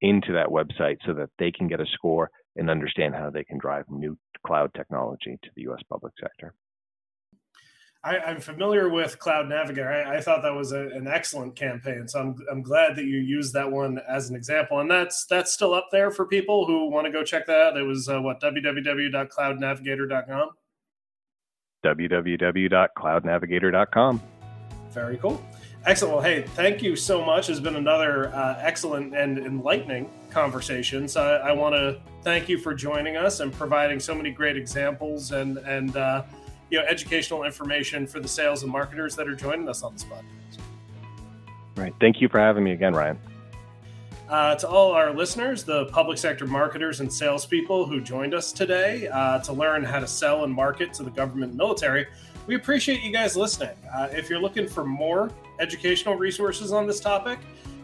into 0.00 0.32
that 0.32 0.48
website 0.48 0.96
so 1.06 1.12
that 1.12 1.30
they 1.38 1.52
can 1.52 1.68
get 1.68 1.80
a 1.80 1.86
score 1.94 2.30
and 2.56 2.70
understand 2.70 3.14
how 3.14 3.30
they 3.30 3.44
can 3.44 3.58
drive 3.58 3.84
new 3.90 4.16
cloud 4.46 4.70
technology 4.74 5.38
to 5.42 5.50
the 5.56 5.62
US 5.70 5.80
public 5.88 6.12
sector. 6.20 6.54
I, 8.02 8.30
am 8.30 8.40
familiar 8.40 8.88
with 8.88 9.18
Cloud 9.18 9.50
Navigator. 9.50 9.90
I, 9.90 10.16
I 10.16 10.22
thought 10.22 10.40
that 10.42 10.54
was 10.54 10.72
a, 10.72 10.88
an 10.88 11.06
excellent 11.06 11.54
campaign, 11.54 12.08
so 12.08 12.20
I'm, 12.20 12.34
I'm 12.50 12.62
glad 12.62 12.96
that 12.96 13.04
you 13.04 13.18
used 13.18 13.52
that 13.52 13.70
one 13.70 14.00
as 14.08 14.30
an 14.30 14.36
example. 14.36 14.80
And 14.80 14.90
that's 14.90 15.26
that's 15.26 15.52
still 15.52 15.74
up 15.74 15.88
there 15.92 16.10
for 16.10 16.24
people 16.24 16.64
who 16.66 16.88
want 16.88 17.04
to 17.06 17.12
go 17.12 17.22
check 17.22 17.44
that 17.46 17.60
out. 17.60 17.76
It 17.76 17.82
was 17.82 18.08
uh, 18.08 18.18
what 18.20 18.40
www.cloudnavigator.com. 18.40 20.50
www.cloudnavigator.com. 21.84 24.22
Very 24.90 25.18
cool. 25.18 25.44
Excellent. 25.86 26.14
Well, 26.14 26.22
hey, 26.22 26.42
thank 26.42 26.82
you 26.82 26.96
so 26.96 27.24
much. 27.24 27.48
It's 27.48 27.60
been 27.60 27.76
another 27.76 28.34
uh, 28.34 28.58
excellent 28.60 29.14
and 29.14 29.38
enlightening 29.38 30.10
conversation. 30.30 31.06
So 31.08 31.22
I, 31.22 31.50
I 31.50 31.52
want 31.52 31.74
to 31.74 32.00
thank 32.22 32.48
you 32.48 32.58
for 32.58 32.74
joining 32.74 33.16
us 33.16 33.40
and 33.40 33.52
providing 33.52 34.00
so 34.00 34.14
many 34.14 34.30
great 34.30 34.56
examples 34.56 35.32
and 35.32 35.58
and 35.58 35.96
uh, 35.96 36.22
you 36.70 36.78
know 36.78 36.84
educational 36.86 37.44
information 37.44 38.06
for 38.06 38.20
the 38.20 38.28
sales 38.28 38.62
and 38.62 38.72
marketers 38.72 39.16
that 39.16 39.28
are 39.28 39.34
joining 39.34 39.68
us 39.68 39.82
on 39.82 39.92
this 39.92 40.04
podcast. 40.04 40.58
Right. 41.76 41.94
Thank 42.00 42.20
you 42.20 42.28
for 42.28 42.38
having 42.38 42.64
me 42.64 42.72
again, 42.72 42.94
Ryan. 42.94 43.18
Uh, 44.28 44.54
to 44.54 44.68
all 44.68 44.92
our 44.92 45.12
listeners, 45.12 45.64
the 45.64 45.86
public 45.86 46.16
sector 46.16 46.46
marketers 46.46 47.00
and 47.00 47.12
salespeople 47.12 47.84
who 47.86 48.00
joined 48.00 48.32
us 48.32 48.52
today 48.52 49.08
uh, 49.08 49.40
to 49.40 49.52
learn 49.52 49.82
how 49.82 49.98
to 49.98 50.06
sell 50.06 50.44
and 50.44 50.54
market 50.54 50.94
to 50.94 51.02
the 51.02 51.10
government 51.10 51.50
and 51.50 51.58
military 51.58 52.06
we 52.50 52.56
appreciate 52.56 53.02
you 53.02 53.12
guys 53.12 53.36
listening. 53.36 53.76
Uh, 53.94 54.08
if 54.10 54.28
you're 54.28 54.40
looking 54.40 54.66
for 54.66 54.84
more 54.84 55.30
educational 55.60 56.16
resources 56.16 56.72
on 56.72 56.84
this 56.84 56.98
topic, 56.98 57.38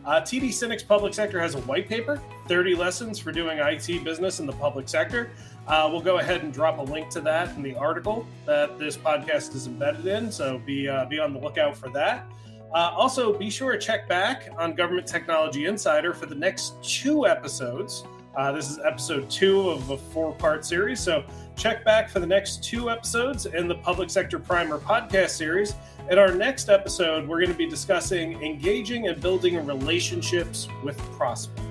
uh, 0.04 0.20
TD 0.20 0.48
SYNNEX 0.48 0.82
Public 0.82 1.14
Sector 1.14 1.40
has 1.40 1.54
a 1.54 1.60
white 1.60 1.88
paper, 1.88 2.20
30 2.48 2.74
lessons 2.74 3.18
for 3.18 3.30
doing 3.30 3.58
IT 3.58 4.02
business 4.02 4.40
in 4.40 4.46
the 4.46 4.52
public 4.54 4.88
sector. 4.88 5.30
Uh, 5.66 5.88
we'll 5.90 6.00
go 6.00 6.18
ahead 6.18 6.42
and 6.42 6.52
drop 6.52 6.78
a 6.78 6.82
link 6.82 7.08
to 7.10 7.20
that 7.20 7.54
in 7.56 7.62
the 7.62 7.74
article 7.74 8.26
that 8.44 8.78
this 8.78 8.96
podcast 8.96 9.54
is 9.54 9.66
embedded 9.66 10.06
in. 10.06 10.30
So 10.30 10.58
be 10.58 10.88
uh, 10.88 11.06
be 11.06 11.18
on 11.18 11.32
the 11.32 11.40
lookout 11.40 11.76
for 11.76 11.88
that. 11.90 12.26
Uh, 12.72 12.92
also, 12.94 13.32
be 13.32 13.48
sure 13.48 13.72
to 13.72 13.78
check 13.78 14.08
back 14.08 14.48
on 14.58 14.74
Government 14.74 15.06
Technology 15.06 15.66
Insider 15.66 16.12
for 16.12 16.26
the 16.26 16.34
next 16.34 16.74
two 16.82 17.26
episodes. 17.26 18.04
Uh, 18.36 18.52
this 18.52 18.70
is 18.70 18.78
episode 18.84 19.30
two 19.30 19.70
of 19.70 19.88
a 19.90 19.96
four 19.96 20.32
part 20.34 20.64
series. 20.64 21.00
So 21.00 21.24
check 21.56 21.84
back 21.84 22.10
for 22.10 22.20
the 22.20 22.26
next 22.26 22.62
two 22.62 22.90
episodes 22.90 23.46
in 23.46 23.66
the 23.66 23.76
Public 23.76 24.10
Sector 24.10 24.40
Primer 24.40 24.78
podcast 24.78 25.30
series. 25.30 25.74
In 26.10 26.18
our 26.18 26.34
next 26.34 26.68
episode, 26.68 27.26
we're 27.26 27.40
going 27.40 27.50
to 27.50 27.56
be 27.56 27.68
discussing 27.68 28.42
engaging 28.42 29.08
and 29.08 29.20
building 29.20 29.64
relationships 29.64 30.68
with 30.84 30.98
prospects. 31.12 31.65